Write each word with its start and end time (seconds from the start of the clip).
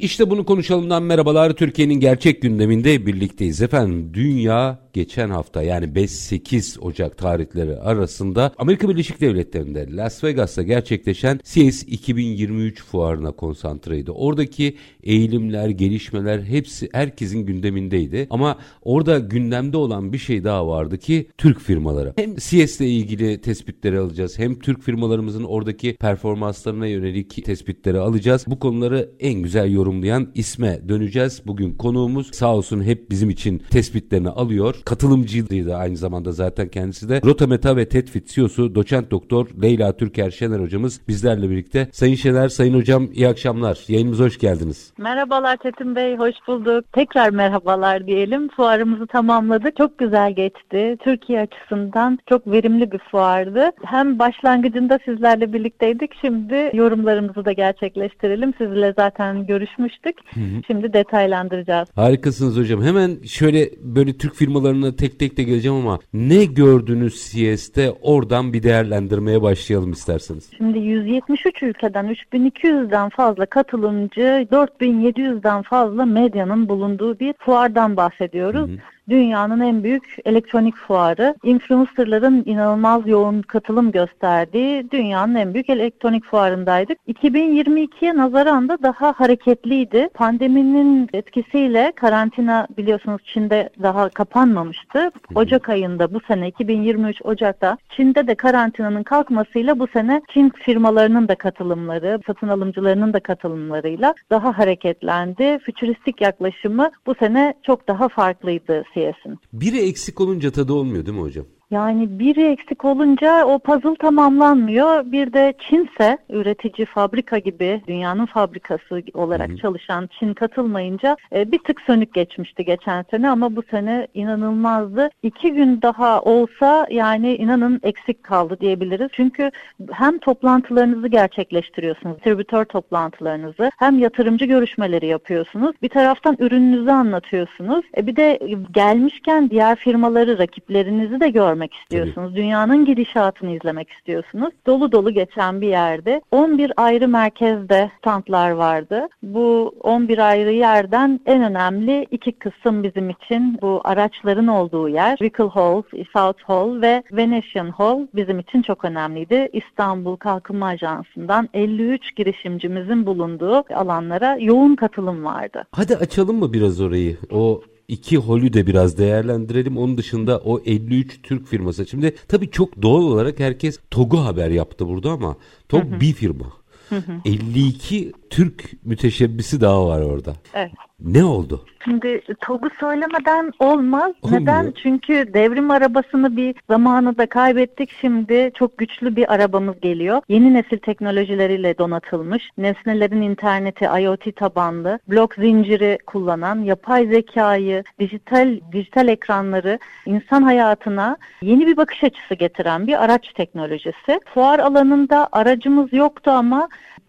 İşte 0.00 0.30
bunu 0.30 0.44
konuşalımdan 0.44 1.02
merhabalar. 1.02 1.52
Türkiye'nin 1.52 1.94
gerçek 1.94 2.42
gündeminde 2.42 3.06
birlikteyiz 3.06 3.62
efendim. 3.62 4.10
Dünya 4.14 4.78
geçen 4.92 5.30
hafta 5.30 5.62
yani 5.62 5.86
5-8 5.86 6.80
Ocak 6.80 7.18
tarihleri 7.18 7.76
arasında 7.76 8.52
Amerika 8.58 8.88
Birleşik 8.88 9.20
Devletleri'nde 9.20 9.86
Las 9.96 10.24
Vegas'ta 10.24 10.62
gerçekleşen 10.62 11.40
CES 11.44 11.82
2023 11.82 12.84
fuarına 12.84 13.30
konsantreydi. 13.30 14.10
Oradaki 14.10 14.76
eğilimler, 15.02 15.68
gelişmeler 15.68 16.42
hepsi 16.42 16.88
herkesin 16.92 17.46
gündemindeydi. 17.46 18.26
Ama 18.30 18.58
orada 18.82 19.18
gündemde 19.18 19.76
olan 19.76 20.12
bir 20.12 20.18
şey 20.18 20.44
daha 20.44 20.66
vardı 20.66 20.98
ki 20.98 21.28
Türk 21.38 21.60
firmaları. 21.60 22.12
Hem 22.16 22.36
CES 22.36 22.80
ile 22.80 22.88
ilgili 22.88 23.40
tespitleri 23.40 23.98
alacağız 23.98 24.38
hem 24.38 24.58
Türk 24.58 24.82
firmalarımızın 24.82 25.44
oradaki 25.44 25.94
performanslarına 25.94 26.86
yönelik 26.86 27.44
tespitleri 27.44 27.98
alacağız. 27.98 28.44
Bu 28.46 28.58
konuları 28.58 29.10
en 29.20 29.34
güzel 29.34 29.72
yorumlayan 29.72 30.28
isme 30.34 30.80
döneceğiz. 30.88 31.42
Bugün 31.46 31.74
konuğumuz 31.74 32.30
sağ 32.34 32.56
olsun 32.56 32.82
hep 32.82 33.10
bizim 33.10 33.30
için 33.30 33.62
tespitlerini 33.70 34.28
alıyor 34.28 34.79
katılımcıydı 34.84 35.76
aynı 35.76 35.96
zamanda 35.96 36.32
zaten 36.32 36.68
kendisi 36.68 37.08
de. 37.08 37.20
Rota 37.24 37.46
Meta 37.46 37.76
ve 37.76 37.88
Tetfit 37.88 38.28
CEO'su 38.28 38.74
doçent 38.74 39.10
doktor 39.10 39.46
Leyla 39.62 39.96
Türker 39.96 40.30
Şener 40.30 40.60
hocamız 40.60 41.00
bizlerle 41.08 41.50
birlikte. 41.50 41.88
Sayın 41.92 42.14
Şener, 42.14 42.48
Sayın 42.48 42.74
Hocam 42.74 43.08
iyi 43.12 43.28
akşamlar. 43.28 43.84
Yayınımıza 43.88 44.24
hoş 44.24 44.38
geldiniz. 44.38 44.92
Merhabalar 44.98 45.56
Çetin 45.56 45.96
Bey, 45.96 46.16
hoş 46.16 46.34
bulduk. 46.48 46.92
Tekrar 46.92 47.30
merhabalar 47.30 48.06
diyelim. 48.06 48.48
Fuarımızı 48.48 49.06
tamamladık. 49.06 49.76
Çok 49.76 49.98
güzel 49.98 50.32
geçti. 50.32 50.96
Türkiye 51.04 51.40
açısından 51.40 52.18
çok 52.28 52.46
verimli 52.46 52.92
bir 52.92 52.98
fuardı. 52.98 53.70
Hem 53.84 54.18
başlangıcında 54.18 54.98
sizlerle 55.04 55.52
birlikteydik. 55.52 56.10
Şimdi 56.20 56.70
yorumlarımızı 56.74 57.44
da 57.44 57.52
gerçekleştirelim. 57.52 58.52
Sizle 58.58 58.94
zaten 58.96 59.46
görüşmüştük. 59.46 60.16
Hı 60.34 60.40
hı. 60.40 60.62
Şimdi 60.66 60.92
detaylandıracağız. 60.92 61.88
Harikasınız 61.94 62.56
hocam. 62.56 62.82
Hemen 62.82 63.18
şöyle 63.26 63.70
böyle 63.82 64.12
Türk 64.18 64.34
firmaları 64.34 64.69
noktalarına 64.70 64.96
tek 64.96 65.18
tek 65.18 65.36
de 65.36 65.42
geleceğim 65.42 65.78
ama 65.78 65.98
ne 66.12 66.44
gördünüz 66.44 67.14
CS'te 67.14 67.90
oradan 68.02 68.52
bir 68.52 68.62
değerlendirmeye 68.62 69.42
başlayalım 69.42 69.92
isterseniz. 69.92 70.50
Şimdi 70.56 70.78
173 70.78 71.62
ülkeden 71.62 72.16
3200'den 72.32 73.08
fazla 73.08 73.46
katılımcı, 73.46 74.46
4700'den 74.52 75.62
fazla 75.62 76.06
medyanın 76.06 76.68
bulunduğu 76.68 77.18
bir 77.18 77.34
fuardan 77.38 77.96
bahsediyoruz. 77.96 78.68
Hı 78.68 78.74
hı 78.74 78.99
dünyanın 79.10 79.60
en 79.60 79.82
büyük 79.84 80.16
elektronik 80.24 80.76
fuarı. 80.76 81.34
Influencerların 81.42 82.42
inanılmaz 82.46 83.08
yoğun 83.08 83.42
katılım 83.42 83.92
gösterdiği 83.92 84.90
dünyanın 84.90 85.34
en 85.34 85.54
büyük 85.54 85.70
elektronik 85.70 86.24
fuarındaydık. 86.24 86.98
2022'ye 87.08 88.16
nazaran 88.16 88.68
da 88.68 88.82
daha 88.82 89.12
hareketliydi. 89.12 90.08
Pandeminin 90.14 91.08
etkisiyle 91.12 91.92
karantina 91.96 92.66
biliyorsunuz 92.76 93.22
Çin'de 93.24 93.70
daha 93.82 94.08
kapanmamıştı. 94.08 95.10
Ocak 95.34 95.68
ayında 95.68 96.14
bu 96.14 96.20
sene 96.20 96.48
2023 96.48 97.22
Ocak'ta 97.24 97.78
Çin'de 97.96 98.26
de 98.26 98.34
karantinanın 98.34 99.02
kalkmasıyla 99.02 99.78
bu 99.78 99.86
sene 99.86 100.22
Çin 100.32 100.50
firmalarının 100.50 101.28
da 101.28 101.34
katılımları, 101.34 102.20
satın 102.26 102.48
alımcılarının 102.48 103.12
da 103.12 103.20
katılımlarıyla 103.20 104.14
daha 104.30 104.58
hareketlendi. 104.58 105.58
Fütüristik 105.58 106.20
yaklaşımı 106.20 106.90
bu 107.06 107.14
sene 107.14 107.54
çok 107.62 107.88
daha 107.88 108.08
farklıydı 108.08 108.84
CS'in. 109.00 109.38
Biri 109.52 109.78
eksik 109.78 110.20
olunca 110.20 110.50
tadı 110.50 110.72
olmuyor 110.72 111.06
değil 111.06 111.18
mi 111.18 111.22
hocam? 111.22 111.46
Yani 111.70 112.18
biri 112.18 112.42
eksik 112.42 112.84
olunca 112.84 113.44
o 113.44 113.58
puzzle 113.58 113.94
tamamlanmıyor. 113.94 115.12
Bir 115.12 115.32
de 115.32 115.54
Çinse 115.58 116.18
üretici 116.28 116.86
fabrika 116.86 117.38
gibi 117.38 117.82
dünyanın 117.86 118.26
fabrikası 118.26 119.02
olarak 119.14 119.48
Hı-hı. 119.48 119.56
çalışan 119.56 120.08
Çin 120.18 120.34
katılmayınca 120.34 121.16
e, 121.34 121.52
bir 121.52 121.58
tık 121.58 121.80
sönük 121.80 122.14
geçmişti 122.14 122.64
geçen 122.64 123.04
sene 123.10 123.30
ama 123.30 123.56
bu 123.56 123.62
sene 123.70 124.06
inanılmazdı. 124.14 125.10
İki 125.22 125.52
gün 125.52 125.82
daha 125.82 126.20
olsa 126.22 126.86
yani 126.90 127.34
inanın 127.34 127.80
eksik 127.82 128.22
kaldı 128.22 128.60
diyebiliriz. 128.60 129.08
Çünkü 129.12 129.50
hem 129.92 130.18
toplantılarınızı 130.18 131.08
gerçekleştiriyorsunuz, 131.08 132.16
distribütör 132.16 132.64
toplantılarınızı 132.64 133.70
hem 133.78 133.98
yatırımcı 133.98 134.44
görüşmeleri 134.44 135.06
yapıyorsunuz. 135.06 135.76
Bir 135.82 135.88
taraftan 135.88 136.36
ürününüzü 136.38 136.90
anlatıyorsunuz. 136.90 137.84
E, 137.96 138.06
bir 138.06 138.16
de 138.16 138.40
gelmişken 138.72 139.50
diğer 139.50 139.76
firmaları, 139.76 140.38
rakiplerinizi 140.38 141.20
de 141.20 141.28
görmek 141.30 141.59
görmek 141.60 141.74
istiyorsunuz. 141.74 142.30
Tabii. 142.30 142.36
Dünyanın 142.36 142.84
gidişatını 142.84 143.50
izlemek 143.50 143.90
istiyorsunuz. 143.90 144.50
Dolu 144.66 144.92
dolu 144.92 145.10
geçen 145.10 145.60
bir 145.60 145.68
yerde 145.68 146.22
11 146.30 146.72
ayrı 146.76 147.08
merkezde 147.08 147.90
standlar 147.98 148.50
vardı. 148.50 149.08
Bu 149.22 149.74
11 149.80 150.18
ayrı 150.18 150.52
yerden 150.52 151.20
en 151.26 151.42
önemli 151.42 152.06
iki 152.10 152.32
kısım 152.32 152.82
bizim 152.82 153.10
için 153.10 153.58
bu 153.62 153.80
araçların 153.84 154.46
olduğu 154.46 154.88
yer. 154.88 155.18
Vehicle 155.20 155.44
Hall, 155.44 155.82
South 156.12 156.42
Hall 156.42 156.82
ve 156.82 157.02
Venetian 157.12 157.70
Hall 157.70 158.06
bizim 158.14 158.38
için 158.38 158.62
çok 158.62 158.84
önemliydi. 158.84 159.48
İstanbul 159.52 160.16
Kalkınma 160.16 160.66
Ajansı'ndan 160.66 161.48
53 161.54 162.16
girişimcimizin 162.16 163.06
bulunduğu 163.06 163.64
alanlara 163.74 164.36
yoğun 164.40 164.76
katılım 164.76 165.24
vardı. 165.24 165.64
Hadi 165.72 165.96
açalım 165.96 166.36
mı 166.38 166.52
biraz 166.52 166.80
orayı? 166.80 167.16
O 167.30 167.60
iki 167.90 168.16
holü 168.16 168.52
de 168.52 168.66
biraz 168.66 168.98
değerlendirelim. 168.98 169.78
Onun 169.78 169.98
dışında 169.98 170.38
o 170.38 170.60
53 170.64 171.22
Türk 171.22 171.46
firması. 171.46 171.86
Şimdi 171.86 172.14
tabii 172.28 172.50
çok 172.50 172.82
doğal 172.82 173.02
olarak 173.02 173.40
herkes 173.40 173.78
TOG'u 173.90 174.24
haber 174.24 174.50
yaptı 174.50 174.88
burada 174.88 175.10
ama 175.10 175.36
TOG 175.68 175.84
hı 175.84 175.96
hı. 175.96 176.00
bir 176.00 176.12
firma. 176.12 176.59
Hı 176.90 176.96
hı. 176.96 177.12
52 177.24 178.12
Türk 178.30 178.84
müteşebbisi 178.84 179.60
daha 179.60 179.86
var 179.86 180.02
orada. 180.02 180.32
Evet. 180.54 180.70
Ne 181.04 181.24
oldu? 181.24 181.64
Şimdi 181.84 182.22
TOG'u 182.40 182.70
söylemeden 182.80 183.52
olmaz. 183.58 184.12
Olmuyor. 184.22 184.42
Neden? 184.42 184.72
Çünkü 184.82 185.34
devrim 185.34 185.70
arabasını 185.70 186.36
bir 186.36 186.54
zamanı 186.70 187.18
da 187.18 187.26
kaybettik. 187.26 187.90
Şimdi 188.00 188.50
çok 188.54 188.78
güçlü 188.78 189.16
bir 189.16 189.32
arabamız 189.32 189.80
geliyor. 189.80 190.22
Yeni 190.28 190.54
nesil 190.54 190.78
teknolojileriyle 190.78 191.78
donatılmış, 191.78 192.50
nesnelerin 192.58 193.22
interneti, 193.22 193.84
IoT 193.84 194.36
tabanlı, 194.36 194.98
blok 195.08 195.34
zinciri 195.34 195.98
kullanan, 196.06 196.62
yapay 196.62 197.06
zekayı, 197.06 197.84
dijital 197.98 198.60
dijital 198.72 199.08
ekranları 199.08 199.78
insan 200.06 200.42
hayatına 200.42 201.16
yeni 201.42 201.66
bir 201.66 201.76
bakış 201.76 202.04
açısı 202.04 202.34
getiren 202.34 202.86
bir 202.86 203.04
araç 203.04 203.32
teknolojisi. 203.34 204.20
Fuar 204.34 204.58
alanında 204.58 205.28
aracımız 205.32 205.92
yoktu 205.92 206.30
ama 206.30 206.68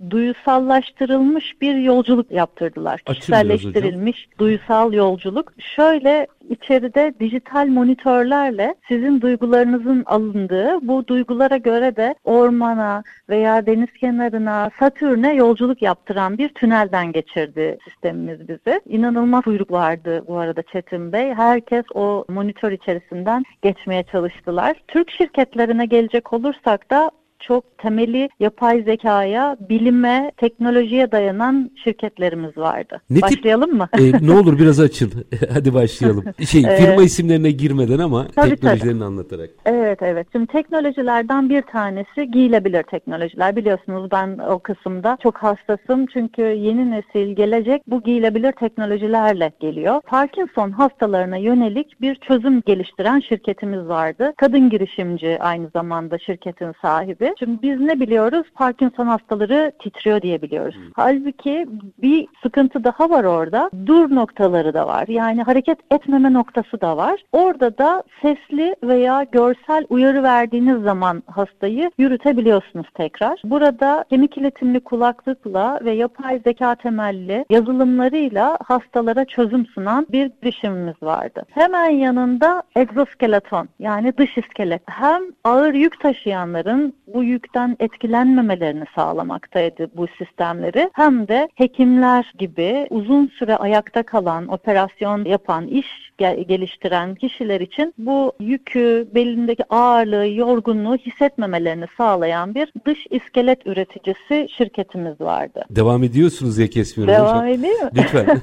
duyusallaştırılmış 0.10 1.62
bir 1.62 1.76
yolculuk 1.76 2.32
yaptırdılar. 2.32 3.00
Kişiselleştirilmiş 3.00 4.28
duysal 4.40 4.94
yolculuk. 4.94 5.54
Şöyle 5.60 6.28
içeride 6.50 7.14
dijital 7.20 7.68
monitörlerle 7.68 8.76
sizin 8.88 9.22
duygularınızın 9.22 10.04
alındığı, 10.06 10.88
bu 10.88 11.08
duygulara 11.08 11.58
göre 11.58 11.96
de 11.96 12.16
ormana 12.24 13.04
veya 13.30 13.66
deniz 13.66 13.94
kenarına, 13.94 14.70
Satürn'e 14.80 15.34
yolculuk 15.34 15.82
yaptıran 15.82 16.38
bir 16.38 16.50
tünelden 16.50 17.12
geçirdi 17.12 17.78
sistemimiz 17.84 18.48
bizi. 18.48 18.82
İnanılmaz 18.86 19.44
kuyruk 19.44 19.72
vardı 19.72 20.24
bu 20.28 20.38
arada 20.38 20.62
Çetin 20.62 21.12
Bey. 21.12 21.34
Herkes 21.34 21.86
o 21.94 22.26
monitör 22.30 22.72
içerisinden 22.72 23.44
geçmeye 23.62 24.04
çalıştılar. 24.04 24.78
Türk 24.88 25.12
şirketlerine 25.12 25.86
gelecek 25.86 26.34
olursak 26.34 26.92
da 26.92 27.12
çok 27.42 27.78
temeli 27.78 28.30
yapay 28.40 28.82
zekaya, 28.82 29.58
bilime, 29.70 30.32
teknolojiye 30.38 31.12
dayanan 31.12 31.72
şirketlerimiz 31.84 32.58
vardı. 32.58 33.02
Ne 33.10 33.22
Başlayalım 33.22 33.70
tip, 33.70 33.80
mı? 33.80 33.88
e, 34.00 34.28
ne 34.28 34.32
olur 34.32 34.60
biraz 34.60 34.80
açın. 34.80 35.12
Hadi 35.54 35.74
başlayalım. 35.74 36.24
Şey 36.48 36.62
firma 36.62 37.04
isimlerine 37.04 37.52
girmeden 37.52 38.00
ama 38.00 38.28
tabii, 38.36 38.50
teknolojilerini 38.50 39.00
tabii. 39.00 39.06
anlatarak. 39.06 39.50
Evet 39.66 40.02
evet. 40.02 40.28
Şimdi 40.32 40.48
teknolojilerden 40.48 41.50
bir 41.50 41.62
tanesi 41.62 42.32
giyilebilir 42.32 42.84
teknolojiler. 42.84 43.56
Biliyorsunuz 43.56 44.12
ben 44.12 44.38
o 44.38 44.60
kısımda 44.60 45.18
çok 45.24 45.38
hassasım 45.38 46.06
çünkü 46.06 46.42
yeni 46.42 46.92
nesil 46.92 47.36
gelecek 47.36 47.82
bu 47.88 48.04
giyilebilir 48.04 48.52
teknolojilerle 48.52 49.52
geliyor. 49.60 50.02
Parkinson 50.02 50.72
hastalarına 50.72 51.38
yönelik 51.38 52.02
bir 52.02 52.16
çözüm 52.16 52.62
geliştiren 52.62 53.20
şirketimiz 53.20 53.88
vardı. 53.88 54.34
Kadın 54.38 54.70
girişimci 54.70 55.38
aynı 55.40 55.70
zamanda 55.70 56.20
şirketin 56.20 56.74
sahibi 56.82 57.31
belli. 57.32 57.40
Şimdi 57.40 57.62
biz 57.62 57.80
ne 57.80 58.00
biliyoruz? 58.00 58.48
Parkinson 58.56 59.08
hastaları 59.08 59.72
titriyor 59.80 60.22
diye 60.22 60.42
biliyoruz. 60.42 60.76
Hmm. 60.76 60.92
Halbuki 60.96 61.68
bir 62.02 62.28
sıkıntı 62.44 62.84
daha 62.84 63.10
var 63.10 63.24
orada. 63.24 63.70
Dur 63.86 64.16
noktaları 64.16 64.74
da 64.74 64.88
var. 64.88 65.08
Yani 65.08 65.44
hareket 65.44 65.80
etmeme 65.92 66.34
noktası 66.34 66.82
da 66.82 66.98
var. 66.98 67.24
Orada 67.32 67.78
da 67.78 68.04
sesli 68.22 68.76
veya 68.84 69.24
görsel 69.24 69.86
uyarı 69.90 70.24
verdiğiniz 70.24 70.84
zaman 70.84 71.24
hastayı 71.28 71.92
yürütebiliyorsunuz 71.98 72.88
tekrar. 72.94 73.42
Burada 73.46 74.06
kemik 74.10 74.38
iletimli 74.38 74.80
kulaklıkla 74.80 75.80
ve 75.86 75.92
yapay 75.92 76.40
zeka 76.40 76.76
temelli 76.76 77.46
yazılımlarıyla 77.50 78.58
hastalara 78.68 79.26
çözüm 79.26 79.66
sunan 79.66 80.08
bir 80.12 80.32
girişimimiz 80.42 80.96
vardı. 81.04 81.44
Hemen 81.50 81.90
yanında 81.90 82.64
egzoskeleton 82.76 83.70
yani 83.80 84.18
dış 84.18 84.38
iskelet 84.38 84.82
hem 84.86 85.22
ağır 85.44 85.74
yük 85.74 86.00
taşıyanların 86.00 86.94
bu 87.14 87.21
yükten 87.24 87.78
etkilenmemelerini 87.80 88.86
sağlamaktaydı 88.96 89.88
bu 89.96 90.08
sistemleri 90.18 90.90
hem 90.94 91.28
de 91.28 91.50
hekimler 91.56 92.34
gibi 92.38 92.88
uzun 92.90 93.28
süre 93.28 93.56
ayakta 93.56 94.04
kalan, 94.04 94.48
operasyon 94.48 95.26
yapan, 95.26 95.68
iş 95.68 96.12
geliştiren 96.48 97.16
kişiler 97.16 97.62
için 97.62 97.94
bu 97.98 98.32
yükü, 98.40 99.08
belindeki 99.16 99.64
ağırlığı, 99.70 100.28
yorgunluğu 100.28 100.98
hissetmemelerini 100.98 101.86
sağlayan 101.98 102.56
bir 102.56 102.74
dış 102.86 103.08
iskelet 103.10 103.68
üreticisi 103.68 104.48
şirketimiz 104.58 105.22
vardı. 105.22 105.62
Devam 105.70 106.04
ediyorsunuz 106.04 106.58
ya 106.58 106.68
kesmiyorum 106.68 107.16
Devam 107.16 107.28
hocam. 107.28 107.48
edeyim 107.48 107.62
mi? 107.62 107.90
Lütfen. 107.96 108.26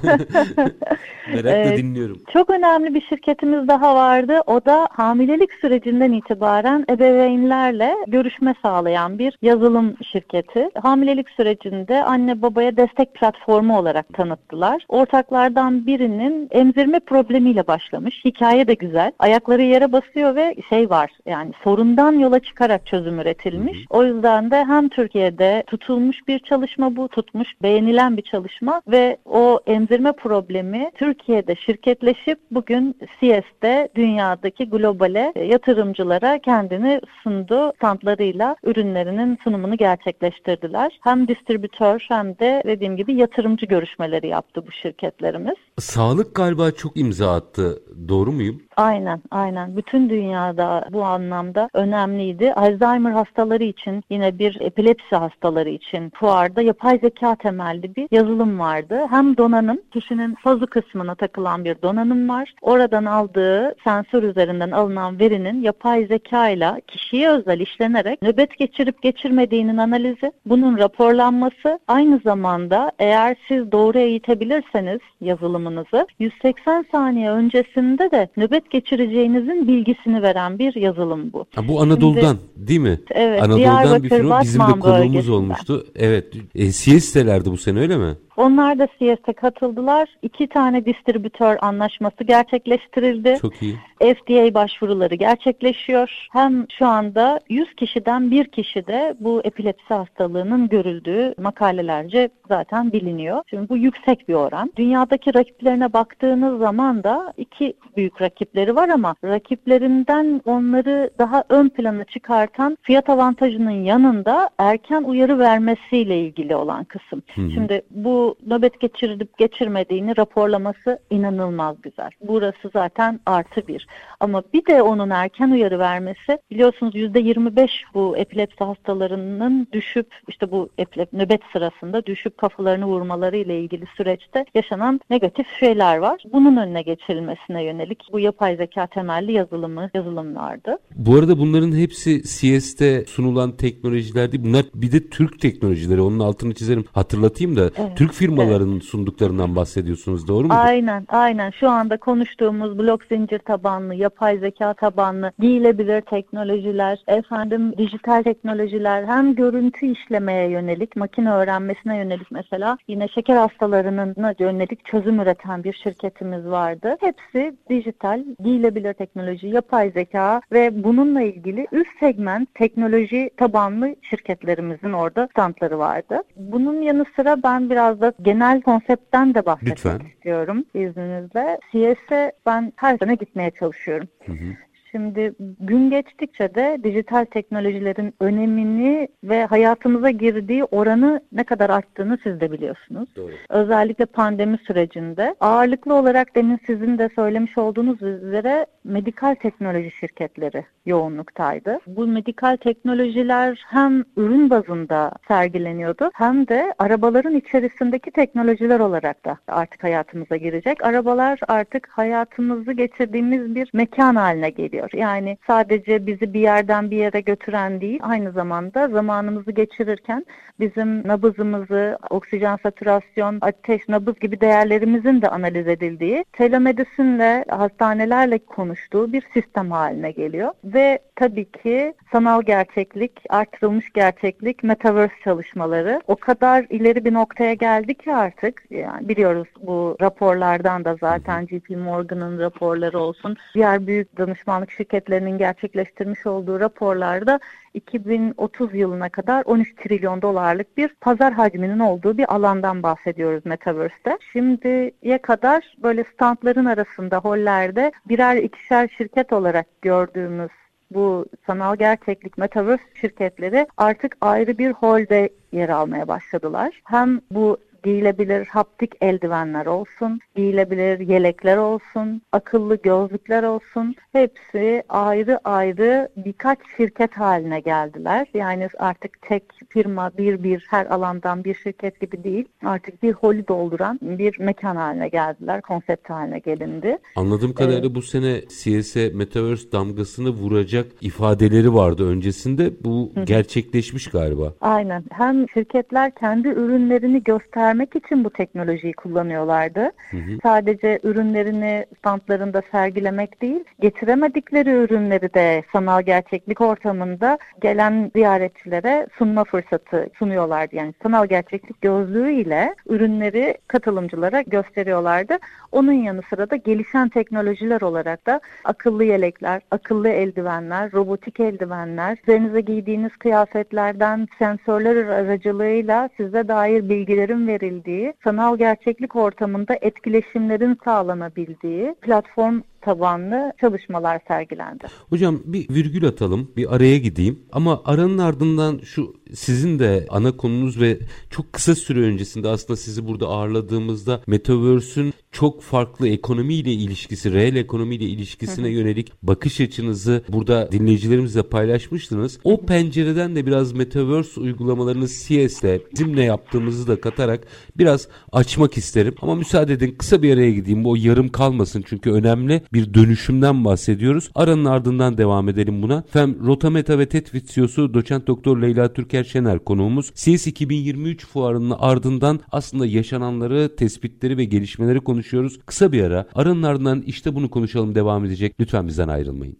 Merakla 1.33 1.73
ee, 1.73 1.77
dinliyorum. 1.77 2.21
Çok 2.33 2.49
önemli 2.49 2.93
bir 2.93 3.01
şirketimiz 3.01 3.67
daha 3.67 3.95
vardı. 3.95 4.41
O 4.47 4.65
da 4.65 4.87
hamilelik 4.91 5.53
sürecinden 5.53 6.11
itibaren 6.11 6.85
ebeveynlerle 6.89 7.95
görüşme 8.07 8.53
sağlayan 8.69 9.19
bir 9.19 9.37
yazılım 9.41 9.95
şirketi. 10.11 10.69
Hamilelik 10.81 11.29
sürecinde 11.29 12.03
anne 12.03 12.41
babaya 12.41 12.77
destek 12.77 13.13
platformu 13.13 13.77
olarak 13.77 14.13
tanıttılar. 14.13 14.85
Ortaklardan 14.89 15.85
birinin 15.87 16.47
emzirme 16.51 16.99
problemiyle 16.99 17.67
başlamış. 17.67 18.25
Hikaye 18.25 18.67
de 18.67 18.73
güzel. 18.73 19.11
Ayakları 19.19 19.61
yere 19.61 19.91
basıyor 19.91 20.35
ve 20.35 20.55
şey 20.69 20.89
var 20.89 21.11
yani 21.25 21.51
sorundan 21.63 22.11
yola 22.11 22.39
çıkarak 22.39 22.85
çözüm 22.85 23.19
üretilmiş. 23.19 23.77
O 23.89 24.03
yüzden 24.03 24.51
de 24.51 24.65
hem 24.65 24.89
Türkiye'de 24.89 25.63
tutulmuş 25.67 26.27
bir 26.27 26.39
çalışma 26.39 26.95
bu, 26.95 27.07
tutmuş, 27.07 27.47
beğenilen 27.61 28.17
bir 28.17 28.21
çalışma 28.21 28.81
ve 28.87 29.17
o 29.25 29.59
emzirme 29.67 30.11
problemi 30.11 30.91
Türkiye'de 30.95 31.55
şirketleşip 31.55 32.39
bugün 32.51 32.95
CS'de 33.19 33.89
dünyadaki 33.95 34.69
globale 34.69 35.33
yatırımcılara 35.45 36.39
kendini 36.39 37.01
sundu. 37.23 37.73
Standlarıyla 37.75 38.48
ürünlerinin 38.63 39.37
sunumunu 39.43 39.77
gerçekleştirdiler. 39.77 40.99
Hem 41.03 41.27
distribütör 41.27 42.05
hem 42.07 42.39
de 42.39 42.61
dediğim 42.65 42.97
gibi 42.97 43.15
yatırımcı 43.15 43.65
görüşmeleri 43.65 44.27
yaptı 44.27 44.67
bu 44.67 44.71
şirketlerimiz. 44.71 45.55
Sağlık 45.79 46.35
galiba 46.35 46.71
çok 46.71 46.97
imza 46.97 47.35
attı. 47.35 47.83
Doğru 48.07 48.31
muyum? 48.31 48.61
Aynen, 48.79 49.21
aynen. 49.31 49.77
Bütün 49.77 50.09
dünyada 50.09 50.85
bu 50.91 51.03
anlamda 51.03 51.69
önemliydi. 51.73 52.53
Alzheimer 52.53 53.11
hastaları 53.11 53.63
için 53.63 54.03
yine 54.09 54.39
bir 54.39 54.61
epilepsi 54.61 55.15
hastaları 55.15 55.69
için 55.69 56.09
fuarda 56.09 56.61
yapay 56.61 56.99
zeka 56.99 57.35
temelli 57.35 57.95
bir 57.95 58.07
yazılım 58.11 58.59
vardı. 58.59 59.07
Hem 59.09 59.37
donanım, 59.37 59.77
kişinin 59.91 60.35
fazı 60.35 60.67
kısmına 60.67 61.15
takılan 61.15 61.65
bir 61.65 61.81
donanım 61.81 62.29
var. 62.29 62.53
Oradan 62.61 63.05
aldığı 63.05 63.75
sensör 63.83 64.23
üzerinden 64.23 64.71
alınan 64.71 65.19
verinin 65.19 65.61
yapay 65.61 66.05
zeka 66.05 66.49
ile 66.49 66.81
kişiye 66.87 67.29
özel 67.29 67.59
işlenerek 67.59 68.21
nöbet 68.21 68.57
geçirip 68.57 69.01
geçirmediğinin 69.01 69.77
analizi, 69.77 70.31
bunun 70.45 70.77
raporlanması 70.77 71.79
aynı 71.87 72.19
zamanda 72.23 72.91
eğer 72.99 73.35
siz 73.47 73.71
doğru 73.71 73.97
eğitebilirseniz 73.99 74.99
yazılımınızı 75.21 76.07
180 76.19 76.85
saniye 76.91 77.31
öncesinde 77.31 78.11
de 78.11 78.27
nöbet 78.37 78.68
geçireceğinizin 78.71 79.67
bilgisini 79.67 80.21
veren 80.21 80.59
bir 80.59 80.75
yazılım 80.75 81.33
bu. 81.33 81.45
Ha, 81.55 81.67
bu 81.67 81.81
Anadolu'dan 81.81 82.37
Şimdi, 82.55 82.67
değil 82.67 82.79
mi? 82.79 82.99
Evet. 83.11 83.43
Anadolu'dan 83.43 84.03
bir 84.03 84.09
firma 84.09 84.41
bizim 84.41 84.61
de 84.61 84.79
konuğumuz 84.79 85.29
olmuştu. 85.29 85.85
Evet. 85.95 86.25
E, 86.55 86.71
siestelerdi 86.71 87.51
bu 87.51 87.57
sene 87.57 87.79
öyle 87.79 87.97
mi? 87.97 88.15
Onlar 88.39 88.79
da 88.79 88.87
CS'e 88.87 89.33
katıldılar. 89.33 90.09
İki 90.21 90.47
tane 90.47 90.85
distribütör 90.85 91.57
anlaşması 91.61 92.23
gerçekleştirildi. 92.23 93.37
Çok 93.41 93.61
iyi. 93.61 93.75
FDA 93.99 94.53
başvuruları 94.53 95.15
gerçekleşiyor. 95.15 96.27
Hem 96.31 96.65
şu 96.79 96.85
anda 96.87 97.39
100 97.49 97.73
kişiden 97.73 98.31
bir 98.31 98.45
kişi 98.45 98.87
de 98.87 99.15
bu 99.19 99.41
epilepsi 99.43 99.93
hastalığının 99.93 100.69
görüldüğü 100.69 101.33
makalelerce 101.37 102.29
zaten 102.47 102.91
biliniyor. 102.91 103.43
Şimdi 103.49 103.69
bu 103.69 103.77
yüksek 103.77 104.29
bir 104.29 104.33
oran. 104.33 104.73
Dünyadaki 104.77 105.33
rakiplerine 105.33 105.93
baktığınız 105.93 106.59
zaman 106.59 107.03
da 107.03 107.33
iki 107.37 107.73
büyük 107.97 108.21
rakipleri 108.21 108.75
var 108.75 108.89
ama 108.89 109.15
rakiplerinden 109.23 110.41
onları 110.45 111.09
daha 111.19 111.43
ön 111.49 111.69
plana 111.69 112.03
çıkartan 112.03 112.77
fiyat 112.81 113.09
avantajının 113.09 113.83
yanında 113.83 114.49
erken 114.57 115.03
uyarı 115.03 115.39
vermesiyle 115.39 116.21
ilgili 116.21 116.55
olan 116.55 116.83
kısım. 116.83 117.23
Hı 117.35 117.41
hı. 117.41 117.51
Şimdi 117.51 117.81
bu 117.91 118.28
nöbet 118.47 118.79
geçirip 118.79 119.37
geçirmediğini 119.37 120.17
raporlaması 120.17 120.99
inanılmaz 121.09 121.81
güzel. 121.81 122.09
Burası 122.21 122.69
zaten 122.73 123.19
artı 123.25 123.67
bir. 123.67 123.87
Ama 124.19 124.43
bir 124.53 124.65
de 124.65 124.81
onun 124.81 125.09
erken 125.09 125.51
uyarı 125.51 125.79
vermesi 125.79 126.39
biliyorsunuz 126.51 126.95
yüzde 126.95 127.19
25 127.19 127.83
bu 127.93 128.17
epilepsi 128.17 128.63
hastalarının 128.63 129.67
düşüp 129.73 130.07
işte 130.27 130.51
bu 130.51 130.69
epilep, 130.77 131.13
nöbet 131.13 131.41
sırasında 131.53 132.05
düşüp 132.05 132.37
kafalarını 132.37 132.85
vurmaları 132.85 133.37
ile 133.37 133.61
ilgili 133.61 133.85
süreçte 133.97 134.45
yaşanan 134.55 134.99
negatif 135.09 135.47
şeyler 135.59 135.97
var. 135.97 136.23
Bunun 136.33 136.57
önüne 136.57 136.81
geçirilmesine 136.81 137.63
yönelik 137.63 138.03
bu 138.11 138.19
yapay 138.19 138.55
zeka 138.55 138.87
temelli 138.87 139.31
yazılımı 139.31 139.89
yazılımlardı. 139.93 140.77
Bu 140.95 141.15
arada 141.15 141.39
bunların 141.39 141.71
hepsi 141.71 142.21
CS'te 142.23 143.05
sunulan 143.05 143.51
teknolojiler 143.57 144.31
değil. 144.31 144.43
Bunlar 144.43 144.65
bir 144.73 144.91
de 144.91 145.09
Türk 145.09 145.39
teknolojileri. 145.39 146.01
Onun 146.01 146.19
altını 146.19 146.53
çizerim. 146.53 146.85
Hatırlatayım 146.91 147.55
da 147.55 147.71
evet. 147.77 147.97
Türk 147.97 148.08
firmaların 148.11 148.71
evet. 148.73 148.83
sunduklarından 148.83 149.55
bahsediyorsunuz 149.55 150.27
doğru 150.27 150.47
mu? 150.47 150.53
Aynen 150.53 151.05
aynen 151.09 151.51
şu 151.51 151.69
anda 151.69 151.97
konuştuğumuz 151.97 152.79
blok 152.79 153.03
zincir 153.03 153.39
tabanlı, 153.39 153.95
yapay 153.95 154.37
zeka 154.37 154.73
tabanlı, 154.73 155.31
giyilebilir 155.39 156.01
teknolojiler, 156.01 157.03
efendim 157.07 157.77
dijital 157.77 158.23
teknolojiler 158.23 159.03
hem 159.03 159.35
görüntü 159.35 159.85
işlemeye 159.85 160.49
yönelik, 160.49 160.95
makine 160.95 161.31
öğrenmesine 161.31 161.97
yönelik 161.97 162.31
mesela 162.31 162.77
yine 162.87 163.07
şeker 163.07 163.35
hastalarına 163.35 164.33
yönelik 164.39 164.85
çözüm 164.85 165.19
üreten 165.19 165.63
bir 165.63 165.73
şirketimiz 165.73 166.45
vardı. 166.45 166.97
Hepsi 166.99 167.55
dijital, 167.69 168.23
giyilebilir 168.43 168.93
teknoloji, 168.93 169.47
yapay 169.47 169.91
zeka 169.91 170.41
ve 170.51 170.83
bununla 170.83 171.21
ilgili 171.21 171.67
üst 171.71 171.99
segment 171.99 172.55
teknoloji 172.55 173.29
tabanlı 173.37 173.95
şirketlerimizin 174.01 174.93
orada 174.93 175.27
standları 175.31 175.79
vardı. 175.79 176.21
Bunun 176.35 176.81
yanı 176.81 177.05
sıra 177.15 177.43
ben 177.43 177.69
biraz 177.69 177.98
da 178.01 178.13
genel 178.21 178.61
konseptten 178.61 179.33
de 179.33 179.45
bahsetmek 179.45 179.77
Lütfen. 179.77 179.99
istiyorum 179.99 180.65
izninizle. 180.73 181.59
CS'e 181.71 182.31
ben 182.45 182.73
her 182.75 182.97
sene 182.97 183.15
gitmeye 183.15 183.51
çalışıyorum. 183.59 184.07
Hı 184.25 184.31
hı. 184.31 184.45
Şimdi 184.91 185.33
gün 185.59 185.89
geçtikçe 185.89 186.55
de 186.55 186.79
dijital 186.83 187.25
teknolojilerin 187.25 188.13
önemini 188.19 189.07
ve 189.23 189.45
hayatımıza 189.45 190.09
girdiği 190.09 190.63
oranı 190.63 191.21
ne 191.31 191.43
kadar 191.43 191.69
arttığını 191.69 192.17
siz 192.23 192.41
de 192.41 192.51
biliyorsunuz. 192.51 193.15
Doğru. 193.15 193.31
Özellikle 193.49 194.05
pandemi 194.05 194.57
sürecinde 194.57 195.35
ağırlıklı 195.39 195.93
olarak 195.93 196.35
demin 196.35 196.59
sizin 196.65 196.97
de 196.97 197.09
söylemiş 197.15 197.57
olduğunuz 197.57 198.01
üzere 198.01 198.65
medikal 198.83 199.35
teknoloji 199.35 199.91
şirketleri 199.91 200.65
yoğunluktaydı. 200.85 201.79
Bu 201.87 202.07
medikal 202.07 202.57
teknolojiler 202.57 203.65
hem 203.67 204.03
ürün 204.17 204.49
bazında 204.49 205.11
sergileniyordu 205.27 206.11
hem 206.13 206.47
de 206.47 206.73
arabaların 206.79 207.35
içerisindeki 207.35 208.11
teknolojiler 208.11 208.79
olarak 208.79 209.25
da 209.25 209.37
artık 209.47 209.83
hayatımıza 209.83 210.35
girecek. 210.35 210.83
Arabalar 210.83 211.39
artık 211.47 211.89
hayatımızı 211.89 212.71
geçirdiğimiz 212.71 213.55
bir 213.55 213.69
mekan 213.73 214.15
haline 214.15 214.49
geliyor 214.49 214.78
ediyor. 214.79 214.89
Yani 214.93 215.37
sadece 215.47 216.05
bizi 216.07 216.33
bir 216.33 216.39
yerden 216.39 216.91
bir 216.91 216.97
yere 216.97 217.21
götüren 217.21 217.81
değil, 217.81 217.99
aynı 218.03 218.31
zamanda 218.31 218.87
zamanımızı 218.87 219.51
geçirirken 219.51 220.25
bizim 220.59 221.07
nabızımızı, 221.07 221.97
oksijen 222.09 222.57
saturasyon, 222.63 223.37
ateş, 223.41 223.89
nabız 223.89 224.19
gibi 224.19 224.41
değerlerimizin 224.41 225.21
de 225.21 225.29
analiz 225.29 225.67
edildiği, 225.67 226.25
telemedisinle, 226.33 227.45
hastanelerle 227.49 228.39
konuştuğu 228.39 229.13
bir 229.13 229.23
sistem 229.33 229.71
haline 229.71 230.11
geliyor. 230.11 230.51
Ve 230.63 230.99
tabii 231.15 231.45
ki 231.45 231.93
sanal 232.11 232.41
gerçeklik, 232.41 233.11
artırılmış 233.29 233.93
gerçeklik, 233.93 234.63
metaverse 234.63 235.13
çalışmaları 235.23 236.01
o 236.07 236.15
kadar 236.15 236.65
ileri 236.69 237.05
bir 237.05 237.13
noktaya 237.13 237.53
geldi 237.53 237.95
ki 237.95 238.13
artık 238.13 238.63
yani 238.69 239.09
biliyoruz 239.09 239.47
bu 239.61 239.97
raporlardan 240.01 240.85
da 240.85 240.95
zaten 241.01 241.45
JP 241.45 241.69
Morgan'ın 241.69 242.39
raporları 242.39 242.99
olsun, 242.99 243.37
diğer 243.55 243.87
büyük 243.87 244.17
danışmanlık 244.17 244.68
danışmanlık 244.69 244.71
şirketlerinin 244.71 245.37
gerçekleştirmiş 245.37 246.25
olduğu 246.25 246.59
raporlarda 246.59 247.39
2030 247.73 248.73
yılına 248.73 249.09
kadar 249.09 249.43
13 249.45 249.75
trilyon 249.75 250.21
dolarlık 250.21 250.77
bir 250.77 250.89
pazar 251.01 251.33
hacminin 251.33 251.79
olduğu 251.79 252.17
bir 252.17 252.33
alandan 252.35 252.83
bahsediyoruz 252.83 253.45
Metaverse'te. 253.45 254.17
Şimdiye 254.33 255.17
kadar 255.21 255.63
böyle 255.83 256.03
standların 256.03 256.65
arasında 256.65 257.17
hollerde 257.17 257.91
birer 258.05 258.35
ikişer 258.37 258.87
şirket 258.97 259.33
olarak 259.33 259.65
gördüğümüz 259.81 260.51
bu 260.91 261.25
sanal 261.47 261.75
gerçeklik 261.75 262.37
metaverse 262.37 262.83
şirketleri 263.01 263.67
artık 263.77 264.17
ayrı 264.21 264.57
bir 264.57 264.71
holde 264.71 265.29
yer 265.51 265.69
almaya 265.69 266.07
başladılar. 266.07 266.81
Hem 266.83 267.21
bu 267.31 267.57
giyilebilir 267.83 268.45
haptik 268.45 268.91
eldivenler 269.01 269.65
olsun, 269.65 270.19
giyilebilir 270.35 270.99
yelekler 270.99 271.57
olsun, 271.57 272.21
akıllı 272.31 272.75
gözlükler 272.75 273.43
olsun. 273.43 273.95
Hepsi 274.11 274.83
ayrı 274.89 275.39
ayrı 275.43 276.09
birkaç 276.17 276.59
şirket 276.77 277.17
haline 277.17 277.59
geldiler. 277.59 278.27
Yani 278.33 278.67
artık 278.77 279.21
tek 279.21 279.43
firma 279.69 280.11
bir 280.17 280.43
bir 280.43 280.65
her 280.69 280.85
alandan 280.85 281.43
bir 281.43 281.55
şirket 281.55 281.99
gibi 282.01 282.23
değil. 282.23 282.45
Artık 282.65 283.03
bir 283.03 283.13
holü 283.13 283.47
dolduran 283.47 283.99
bir 284.01 284.39
mekan 284.39 284.75
haline 284.75 285.09
geldiler. 285.09 285.61
Konsept 285.61 286.09
haline 286.09 286.39
gelindi. 286.39 286.97
Anladığım 287.15 287.53
kadarıyla 287.53 287.89
ee, 287.89 287.95
bu 287.95 288.01
sene 288.01 288.41
CS'e 288.41 289.09
Metaverse 289.09 289.71
damgasını 289.71 290.29
vuracak 290.29 290.85
ifadeleri 291.01 291.73
vardı 291.73 292.09
öncesinde. 292.09 292.83
Bu 292.83 293.11
hı. 293.15 293.23
gerçekleşmiş 293.23 294.07
galiba. 294.07 294.53
Aynen. 294.61 295.03
Hem 295.11 295.49
şirketler 295.49 296.15
kendi 296.15 296.47
ürünlerini 296.47 297.23
göster 297.23 297.68
göstermek 297.69 297.95
için 297.95 298.23
bu 298.23 298.29
teknolojiyi 298.29 298.93
kullanıyorlardı. 298.93 299.91
Hı 300.11 300.17
hı. 300.17 300.37
Sadece 300.43 300.99
ürünlerini 301.03 301.85
standlarında 301.99 302.61
sergilemek 302.71 303.41
değil, 303.41 303.63
getiremedikleri 303.79 304.69
ürünleri 304.69 305.33
de 305.33 305.63
sanal 305.73 306.01
gerçeklik 306.01 306.61
ortamında 306.61 307.37
gelen 307.61 308.11
ziyaretçilere 308.15 309.07
sunma 309.17 309.43
fırsatı 309.43 310.09
sunuyorlardı. 310.19 310.75
Yani 310.75 310.93
sanal 311.03 311.25
gerçeklik 311.25 311.81
gözlüğüyle 311.81 312.75
ürünleri 312.89 313.57
katılımcılara 313.67 314.41
gösteriyorlardı. 314.41 315.37
Onun 315.71 315.93
yanı 315.93 316.21
sıra 316.29 316.49
da 316.49 316.55
gelişen 316.55 317.09
teknolojiler 317.09 317.81
olarak 317.81 318.25
da 318.25 318.41
akıllı 318.63 319.03
yelekler, 319.03 319.61
akıllı 319.71 320.09
eldivenler, 320.09 320.91
robotik 320.91 321.39
eldivenler, 321.39 322.17
üzerinize 322.23 322.61
giydiğiniz 322.61 323.17
kıyafetlerden 323.17 324.27
sensörler 324.39 325.05
aracılığıyla 325.05 326.09
size 326.17 326.47
dair 326.47 326.89
bilgilerin 326.89 327.47
ve 327.47 327.58
verildiği, 327.61 328.13
sanal 328.23 328.57
gerçeklik 328.57 329.15
ortamında 329.15 329.77
etkileşimlerin 329.81 330.77
sağlanabildiği 330.85 331.95
platform 332.01 332.61
tabanlı 332.81 333.53
çalışmalar 333.61 334.21
sergilendi. 334.27 334.87
Hocam 335.09 335.41
bir 335.45 335.69
virgül 335.69 336.07
atalım, 336.07 336.51
bir 336.57 336.75
araya 336.75 336.97
gideyim. 336.97 337.39
Ama 337.51 337.81
aranın 337.85 338.17
ardından 338.17 338.79
şu 338.83 339.15
sizin 339.33 339.79
de 339.79 340.05
ana 340.09 340.37
konunuz 340.37 340.81
ve 340.81 340.99
çok 341.29 341.53
kısa 341.53 341.75
süre 341.75 341.99
öncesinde 341.99 342.47
aslında 342.47 342.77
sizi 342.77 343.07
burada 343.07 343.27
ağırladığımızda 343.27 344.21
Metaverse'ün 344.27 345.13
çok 345.31 345.61
farklı 345.61 346.07
ekonomiyle 346.07 346.71
ilişkisi, 346.71 347.33
reel 347.33 347.55
ekonomiyle 347.55 348.05
ilişkisine 348.05 348.69
yönelik 348.69 349.13
bakış 349.23 349.61
açınızı 349.61 350.23
burada 350.29 350.71
dinleyicilerimizle 350.71 351.43
paylaşmıştınız. 351.43 352.39
O 352.43 352.65
pencereden 352.65 353.35
de 353.35 353.45
biraz 353.45 353.73
Metaverse 353.73 354.39
uygulamalarını 354.39 355.07
CS'le 355.07 355.91
bizimle 355.93 356.23
yaptığımızı 356.23 356.87
da 356.87 357.01
katarak 357.01 357.47
biraz 357.77 358.07
açmak 358.31 358.77
isterim. 358.77 359.15
Ama 359.21 359.35
müsaade 359.35 359.73
edin 359.73 359.95
kısa 359.97 360.21
bir 360.21 360.33
araya 360.33 360.51
gideyim. 360.51 360.85
O 360.85 360.95
yarım 360.95 361.29
kalmasın 361.29 361.83
çünkü 361.87 362.11
önemli 362.11 362.61
bir 362.73 362.93
dönüşümden 362.93 363.65
bahsediyoruz. 363.65 364.29
Aranın 364.35 364.65
ardından 364.65 365.17
devam 365.17 365.49
edelim 365.49 365.81
buna. 365.81 366.03
Fem 366.11 366.45
Rotameta 366.47 366.99
ve 366.99 367.09
Tetvit 367.09 367.49
CEO'su 367.49 367.93
doçent 367.93 368.27
doktor 368.27 368.61
Leyla 368.61 368.93
Türker 368.93 369.23
Şener 369.23 369.59
konuğumuz. 369.59 370.11
CS 370.15 370.47
2023 370.47 371.25
fuarının 371.25 371.75
ardından 371.79 372.39
aslında 372.51 372.85
yaşananları, 372.85 373.75
tespitleri 373.75 374.37
ve 374.37 374.45
gelişmeleri 374.45 374.99
konuşuyoruz. 374.99 375.59
Kısa 375.65 375.91
bir 375.91 376.03
ara. 376.03 376.27
Aranın 376.35 376.63
ardından 376.63 377.01
işte 377.01 377.35
bunu 377.35 377.49
konuşalım 377.49 377.95
devam 377.95 378.25
edecek. 378.25 378.55
Lütfen 378.59 378.87
bizden 378.87 379.07
ayrılmayın. 379.07 379.57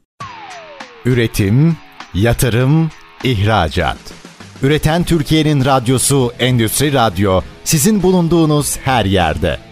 Üretim, 1.05 1.77
yatırım, 2.13 2.89
ihracat. 3.23 3.97
Üreten 4.63 5.03
Türkiye'nin 5.03 5.65
radyosu 5.65 6.31
Endüstri 6.39 6.93
Radyo 6.93 7.41
sizin 7.63 8.03
bulunduğunuz 8.03 8.77
her 8.77 9.05
yerde. 9.05 9.68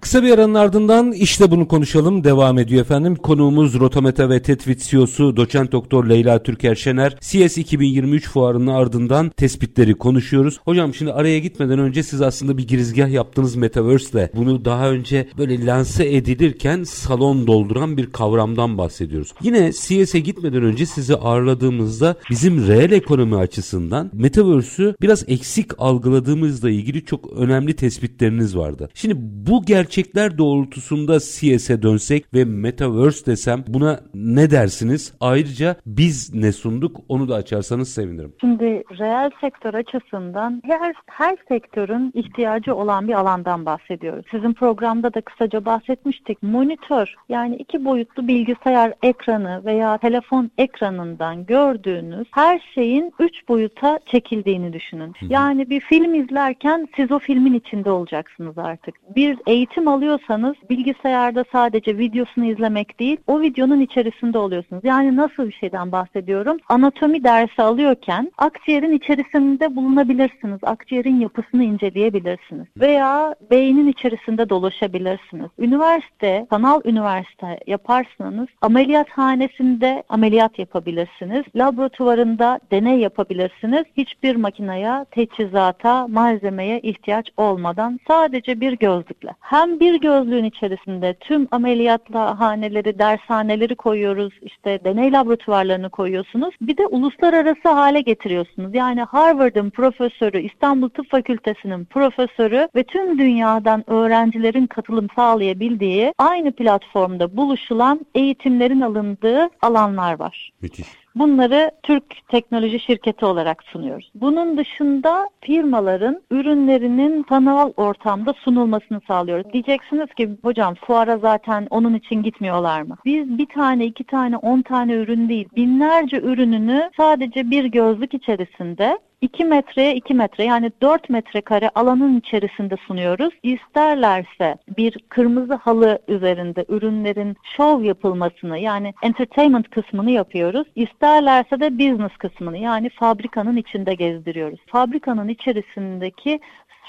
Kısa 0.00 0.22
bir 0.22 0.30
aranın 0.30 0.54
ardından 0.54 1.12
işte 1.12 1.50
bunu 1.50 1.68
konuşalım 1.68 2.24
devam 2.24 2.58
ediyor 2.58 2.80
efendim. 2.80 3.16
Konuğumuz 3.16 3.80
Rotameta 3.80 4.30
ve 4.30 4.42
Tetvit 4.42 4.82
CEO'su 4.82 5.36
doçent 5.36 5.72
doktor 5.72 6.08
Leyla 6.08 6.42
Türker 6.42 6.74
Şener. 6.74 7.16
CS 7.20 7.58
2023 7.58 8.28
fuarının 8.28 8.66
ardından 8.66 9.28
tespitleri 9.28 9.94
konuşuyoruz. 9.94 10.60
Hocam 10.64 10.94
şimdi 10.94 11.12
araya 11.12 11.38
gitmeden 11.38 11.78
önce 11.78 12.02
siz 12.02 12.22
aslında 12.22 12.58
bir 12.58 12.68
girizgah 12.68 13.08
yaptınız 13.08 13.56
Metaverse'le. 13.56 14.30
Bunu 14.34 14.64
daha 14.64 14.90
önce 14.90 15.28
böyle 15.38 15.66
lanse 15.66 16.16
edilirken 16.16 16.84
salon 16.84 17.46
dolduran 17.46 17.96
bir 17.96 18.12
kavramdan 18.12 18.78
bahsediyoruz. 18.78 19.34
Yine 19.42 19.72
CS'e 19.72 20.20
gitmeden 20.20 20.62
önce 20.62 20.86
sizi 20.86 21.14
ağırladığımızda 21.16 22.16
bizim 22.30 22.66
reel 22.66 22.92
ekonomi 22.92 23.36
açısından 23.36 24.10
Metaverse'ü 24.12 24.94
biraz 25.02 25.24
eksik 25.28 25.70
algıladığımızla 25.78 26.70
ilgili 26.70 27.04
çok 27.04 27.32
önemli 27.32 27.76
tespitleriniz 27.76 28.56
vardı. 28.56 28.88
Şimdi 28.94 29.14
bu 29.18 29.64
gerçek 29.64 29.89
gerçekler 29.90 30.38
doğrultusunda 30.38 31.18
CS'e 31.18 31.82
dönsek 31.82 32.34
ve 32.34 32.44
Metaverse 32.44 33.26
desem 33.26 33.64
buna 33.66 34.00
ne 34.14 34.50
dersiniz? 34.50 35.14
Ayrıca 35.20 35.76
biz 35.86 36.34
ne 36.34 36.52
sunduk 36.52 36.96
onu 37.08 37.28
da 37.28 37.34
açarsanız 37.34 37.94
sevinirim. 37.94 38.32
Şimdi 38.40 38.64
reel 38.98 39.30
sektör 39.40 39.74
açısından 39.74 40.62
her, 40.64 40.94
her 41.06 41.36
sektörün 41.48 42.12
ihtiyacı 42.14 42.74
olan 42.74 43.08
bir 43.08 43.12
alandan 43.12 43.66
bahsediyoruz. 43.66 44.26
Sizin 44.30 44.52
programda 44.52 45.14
da 45.14 45.20
kısaca 45.20 45.64
bahsetmiştik. 45.64 46.42
Monitör 46.42 47.14
yani 47.28 47.56
iki 47.56 47.84
boyutlu 47.84 48.28
bilgisayar 48.28 48.92
ekranı 49.02 49.64
veya 49.64 49.98
telefon 49.98 50.50
ekranından 50.58 51.46
gördüğünüz 51.46 52.28
her 52.30 52.60
şeyin 52.74 53.12
üç 53.18 53.48
boyuta 53.48 53.98
çekildiğini 54.06 54.72
düşünün. 54.72 55.14
Yani 55.28 55.70
bir 55.70 55.80
film 55.80 56.14
izlerken 56.14 56.88
siz 56.96 57.12
o 57.12 57.18
filmin 57.18 57.54
içinde 57.54 57.90
olacaksınız 57.90 58.58
artık. 58.58 58.94
Bir 59.16 59.38
eğitim 59.46 59.79
eğitim 59.80 59.92
alıyorsanız 59.92 60.54
bilgisayarda 60.70 61.44
sadece 61.52 61.98
videosunu 61.98 62.44
izlemek 62.44 63.00
değil, 63.00 63.16
o 63.26 63.40
videonun 63.40 63.80
içerisinde 63.80 64.38
oluyorsunuz. 64.38 64.84
Yani 64.84 65.16
nasıl 65.16 65.48
bir 65.48 65.52
şeyden 65.52 65.92
bahsediyorum? 65.92 66.56
Anatomi 66.68 67.24
dersi 67.24 67.62
alıyorken 67.62 68.32
akciğerin 68.38 68.92
içerisinde 68.92 69.76
bulunabilirsiniz. 69.76 70.58
Akciğerin 70.62 71.20
yapısını 71.20 71.64
inceleyebilirsiniz. 71.64 72.66
Veya 72.76 73.34
beynin 73.50 73.88
içerisinde 73.88 74.48
dolaşabilirsiniz. 74.48 75.50
Üniversite, 75.58 76.46
sanal 76.50 76.80
üniversite 76.84 77.58
yaparsanız 77.66 78.48
ameliyathanesinde 78.60 80.02
ameliyat 80.08 80.58
yapabilirsiniz. 80.58 81.44
Laboratuvarında 81.56 82.60
deney 82.70 82.98
yapabilirsiniz. 82.98 83.84
Hiçbir 83.96 84.36
makineye, 84.36 85.04
teçhizata, 85.10 86.08
malzemeye 86.08 86.80
ihtiyaç 86.80 87.30
olmadan 87.36 88.00
sadece 88.08 88.60
bir 88.60 88.72
gözlükle. 88.72 89.30
Hem 89.40 89.69
hem 89.70 89.80
bir 89.80 90.00
gözlüğün 90.00 90.44
içerisinde 90.44 91.14
tüm 91.20 91.48
ameliyathaneleri, 91.50 92.98
dershaneleri 92.98 93.74
koyuyoruz, 93.74 94.32
işte 94.42 94.80
deney 94.84 95.12
laboratuvarlarını 95.12 95.90
koyuyorsunuz. 95.90 96.54
Bir 96.60 96.76
de 96.76 96.86
uluslararası 96.86 97.68
hale 97.68 98.00
getiriyorsunuz. 98.00 98.74
Yani 98.74 99.02
Harvard'ın 99.02 99.70
profesörü, 99.70 100.40
İstanbul 100.40 100.88
Tıp 100.88 101.10
Fakültesi'nin 101.10 101.84
profesörü 101.84 102.68
ve 102.74 102.84
tüm 102.84 103.18
dünyadan 103.18 103.90
öğrencilerin 103.90 104.66
katılım 104.66 105.06
sağlayabildiği 105.16 106.14
aynı 106.18 106.52
platformda 106.52 107.36
buluşulan 107.36 108.06
eğitimlerin 108.14 108.80
alındığı 108.80 109.48
alanlar 109.62 110.18
var. 110.18 110.50
Müthiş. 110.62 110.86
Bunları 111.14 111.70
Türk 111.82 112.28
teknoloji 112.28 112.80
şirketi 112.80 113.24
olarak 113.24 113.62
sunuyoruz. 113.62 114.10
Bunun 114.14 114.56
dışında 114.56 115.28
firmaların 115.40 116.22
ürünlerinin 116.30 117.24
sanal 117.28 117.72
ortamda 117.76 118.32
sunulmasını 118.32 119.00
sağlıyoruz. 119.08 119.52
Diyeceksiniz 119.52 120.14
ki 120.14 120.30
hocam 120.42 120.74
fuara 120.74 121.18
zaten 121.18 121.66
onun 121.70 121.94
için 121.94 122.22
gitmiyorlar 122.22 122.82
mı? 122.82 122.96
Biz 123.04 123.38
bir 123.38 123.46
tane, 123.46 123.86
iki 123.86 124.04
tane, 124.04 124.36
on 124.36 124.62
tane 124.62 124.92
ürün 124.92 125.28
değil, 125.28 125.48
binlerce 125.56 126.20
ürününü 126.20 126.90
sadece 126.96 127.50
bir 127.50 127.64
gözlük 127.64 128.14
içerisinde 128.14 128.98
2 129.20 129.44
metreye 129.44 129.94
2 129.94 130.14
metre 130.14 130.44
yani 130.44 130.72
4 130.82 131.10
metrekare 131.10 131.70
alanın 131.74 132.18
içerisinde 132.18 132.76
sunuyoruz. 132.76 133.34
İsterlerse 133.42 134.56
bir 134.76 134.98
kırmızı 135.08 135.54
halı 135.54 135.98
üzerinde 136.08 136.64
ürünlerin 136.68 137.36
şov 137.56 137.82
yapılmasını 137.82 138.58
yani 138.58 138.94
entertainment 139.02 139.70
kısmını 139.70 140.10
yapıyoruz. 140.10 140.66
İsterlerse 140.74 141.60
de 141.60 141.78
business 141.78 142.16
kısmını 142.18 142.58
yani 142.58 142.90
fabrikanın 142.90 143.56
içinde 143.56 143.94
gezdiriyoruz. 143.94 144.60
Fabrikanın 144.66 145.28
içerisindeki 145.28 146.40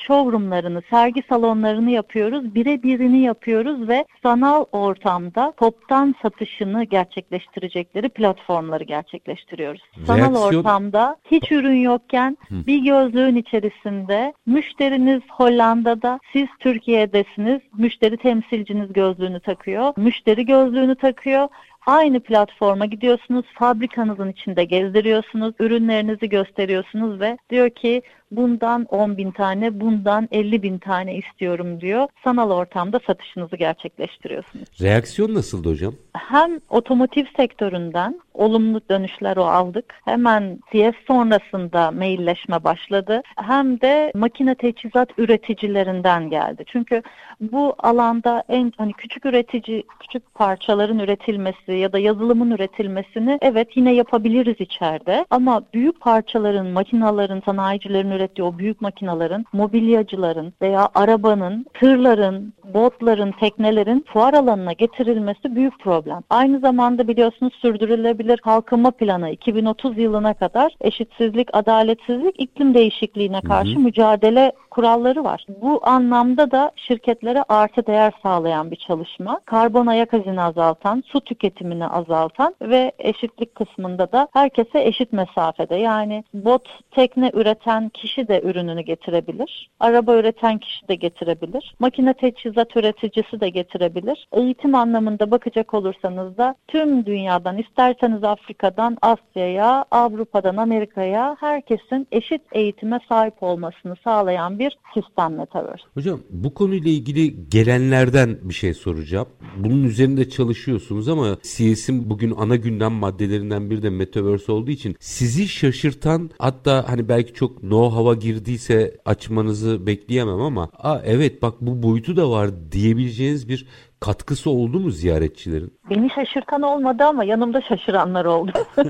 showroomlarını, 0.07 0.81
sergi 0.89 1.23
salonlarını 1.29 1.91
yapıyoruz. 1.91 2.55
Birebirini 2.55 3.19
yapıyoruz 3.19 3.87
ve 3.87 4.05
sanal 4.23 4.65
ortamda 4.71 5.53
toptan 5.57 6.15
satışını 6.21 6.83
gerçekleştirecekleri 6.83 8.09
platformları 8.09 8.83
gerçekleştiriyoruz. 8.83 9.81
Reaksiyon... 9.97 10.17
Sanal 10.17 10.43
ortamda 10.43 11.17
hiç 11.31 11.51
ürün 11.51 11.75
yokken 11.75 12.37
Hı. 12.49 12.55
bir 12.67 12.79
gözlüğün 12.79 13.35
içerisinde 13.35 14.33
müşteriniz 14.45 15.21
Hollanda'da, 15.31 16.19
siz 16.33 16.47
Türkiye'desiniz. 16.59 17.61
Müşteri 17.77 18.17
temsilciniz 18.17 18.93
gözlüğünü 18.93 19.39
takıyor. 19.39 19.93
Müşteri 19.97 20.45
gözlüğünü 20.45 20.95
takıyor. 20.95 21.47
Aynı 21.85 22.19
platforma 22.19 22.85
gidiyorsunuz, 22.85 23.45
fabrikanızın 23.53 24.29
içinde 24.29 24.63
gezdiriyorsunuz, 24.63 25.53
ürünlerinizi 25.59 26.29
gösteriyorsunuz 26.29 27.19
ve 27.19 27.37
diyor 27.49 27.69
ki 27.69 28.01
bundan 28.31 28.85
10 28.89 29.17
bin 29.17 29.31
tane, 29.31 29.79
bundan 29.79 30.27
50 30.31 30.63
bin 30.63 30.77
tane 30.77 31.15
istiyorum 31.15 31.81
diyor. 31.81 32.07
Sanal 32.23 32.51
ortamda 32.51 32.99
satışınızı 33.07 33.55
gerçekleştiriyorsunuz. 33.55 34.67
Reaksiyon 34.81 35.33
nasıldı 35.33 35.69
hocam? 35.69 35.93
Hem 36.13 36.59
otomotiv 36.69 37.25
sektöründen 37.37 38.21
olumlu 38.33 38.81
dönüşler 38.89 39.37
o 39.37 39.43
aldık. 39.45 39.93
Hemen 40.05 40.59
CF 40.71 40.95
sonrasında 41.07 41.91
mailleşme 41.91 42.63
başladı. 42.63 43.21
Hem 43.35 43.81
de 43.81 44.11
makine 44.15 44.55
teçhizat 44.55 45.09
üreticilerinden 45.17 46.29
geldi. 46.29 46.63
Çünkü 46.67 47.01
bu 47.41 47.75
alanda 47.79 48.43
en 48.49 48.73
hani 48.77 48.93
küçük 48.93 49.25
üretici, 49.25 49.83
küçük 49.99 50.35
parçaların 50.35 50.99
üretilmesi 50.99 51.71
ya 51.71 51.93
da 51.93 51.99
yazılımın 51.99 52.51
üretilmesini 52.51 53.37
evet 53.41 53.77
yine 53.77 53.93
yapabiliriz 53.93 54.55
içeride. 54.59 55.25
Ama 55.29 55.61
büyük 55.73 56.01
parçaların, 56.01 56.67
makinaların, 56.67 57.41
sanayicilerin 57.45 58.11
ürettiği 58.21 58.47
o 58.47 58.57
büyük 58.57 58.81
makinaların, 58.81 59.45
mobilyacıların 59.53 60.53
veya 60.61 60.89
arabanın, 60.95 61.65
tırların, 61.73 62.53
botların, 62.73 63.31
teknelerin 63.31 64.05
fuar 64.13 64.33
alanına 64.33 64.73
getirilmesi 64.73 65.55
büyük 65.55 65.79
problem. 65.79 66.23
Aynı 66.29 66.59
zamanda 66.59 67.07
biliyorsunuz 67.07 67.53
sürdürülebilir 67.61 68.37
kalkınma 68.37 68.91
planı 68.91 69.29
2030 69.29 69.97
yılına 69.97 70.33
kadar 70.33 70.75
eşitsizlik, 70.81 71.47
adaletsizlik, 71.53 72.39
iklim 72.39 72.73
değişikliğine 72.73 73.41
karşı 73.41 73.71
hı 73.71 73.75
hı. 73.75 73.79
mücadele 73.79 74.51
kuralları 74.71 75.23
var. 75.23 75.45
Bu 75.61 75.79
anlamda 75.83 76.51
da 76.51 76.71
şirketlere 76.75 77.43
artı 77.49 77.87
değer 77.87 78.13
sağlayan 78.23 78.71
bir 78.71 78.75
çalışma. 78.75 79.39
Karbon 79.45 79.87
ayak 79.87 80.13
izini 80.13 80.41
azaltan, 80.41 81.03
su 81.07 81.21
tüketimini 81.21 81.87
azaltan 81.87 82.55
ve 82.61 82.91
eşitlik 82.99 83.55
kısmında 83.55 84.11
da 84.11 84.27
herkese 84.33 84.83
eşit 84.83 85.13
mesafede. 85.13 85.75
Yani 85.75 86.23
bot 86.33 86.79
tekne 86.91 87.31
üreten 87.33 87.89
kişi 87.89 88.10
de 88.17 88.41
ürününü 88.43 88.81
getirebilir. 88.81 89.69
Araba 89.79 90.15
üreten 90.15 90.57
kişi 90.57 90.87
de 90.87 90.95
getirebilir. 90.95 91.75
Makine 91.79 92.13
teçhizat 92.13 92.77
üreticisi 92.77 93.39
de 93.39 93.49
getirebilir. 93.49 94.27
Eğitim 94.31 94.75
anlamında 94.75 95.31
bakacak 95.31 95.73
olursanız 95.73 96.37
da 96.37 96.55
tüm 96.67 97.05
dünyadan 97.05 97.57
isterseniz 97.57 98.23
Afrika'dan 98.23 98.97
Asya'ya, 99.01 99.85
Avrupa'dan 99.91 100.57
Amerika'ya 100.57 101.37
herkesin 101.39 102.07
eşit 102.11 102.41
eğitime 102.51 102.99
sahip 103.09 103.43
olmasını 103.43 103.95
sağlayan 104.03 104.59
bir 104.59 104.77
sistem 104.93 105.35
Metaverse. 105.35 105.83
Hocam 105.93 106.19
bu 106.29 106.53
konuyla 106.53 106.91
ilgili 106.91 107.49
gelenlerden 107.49 108.37
bir 108.43 108.53
şey 108.53 108.73
soracağım. 108.73 109.27
Bunun 109.57 109.83
üzerinde 109.83 110.29
çalışıyorsunuz 110.29 111.07
ama 111.07 111.37
CS'in 111.43 112.09
bugün 112.09 112.33
ana 112.37 112.55
gündem 112.55 112.91
maddelerinden 112.91 113.69
biri 113.69 113.83
de 113.83 113.89
Metaverse 113.89 114.51
olduğu 114.51 114.71
için 114.71 114.95
sizi 114.99 115.47
şaşırtan 115.47 116.29
hatta 116.39 116.85
hani 116.87 117.09
belki 117.09 117.33
çok 117.33 117.63
know-how'a 118.01 118.19
girdiyse 118.19 118.97
açmanızı 119.05 119.87
bekleyemem 119.87 120.41
ama 120.41 120.69
Aa, 120.77 120.99
evet 121.05 121.41
bak 121.41 121.53
bu 121.61 121.83
boyutu 121.83 122.17
da 122.17 122.31
var 122.31 122.49
diyebileceğiniz 122.71 123.49
bir 123.49 123.67
katkısı 123.99 124.49
oldu 124.49 124.79
mu 124.79 124.91
ziyaretçilerin? 124.91 125.73
Beni 125.89 126.09
şaşırtan 126.09 126.61
olmadı 126.61 127.03
ama 127.03 127.23
yanımda 127.23 127.61
şaşıranlar 127.61 128.25
oldu. 128.25 128.51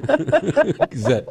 Güzel. 0.91 1.25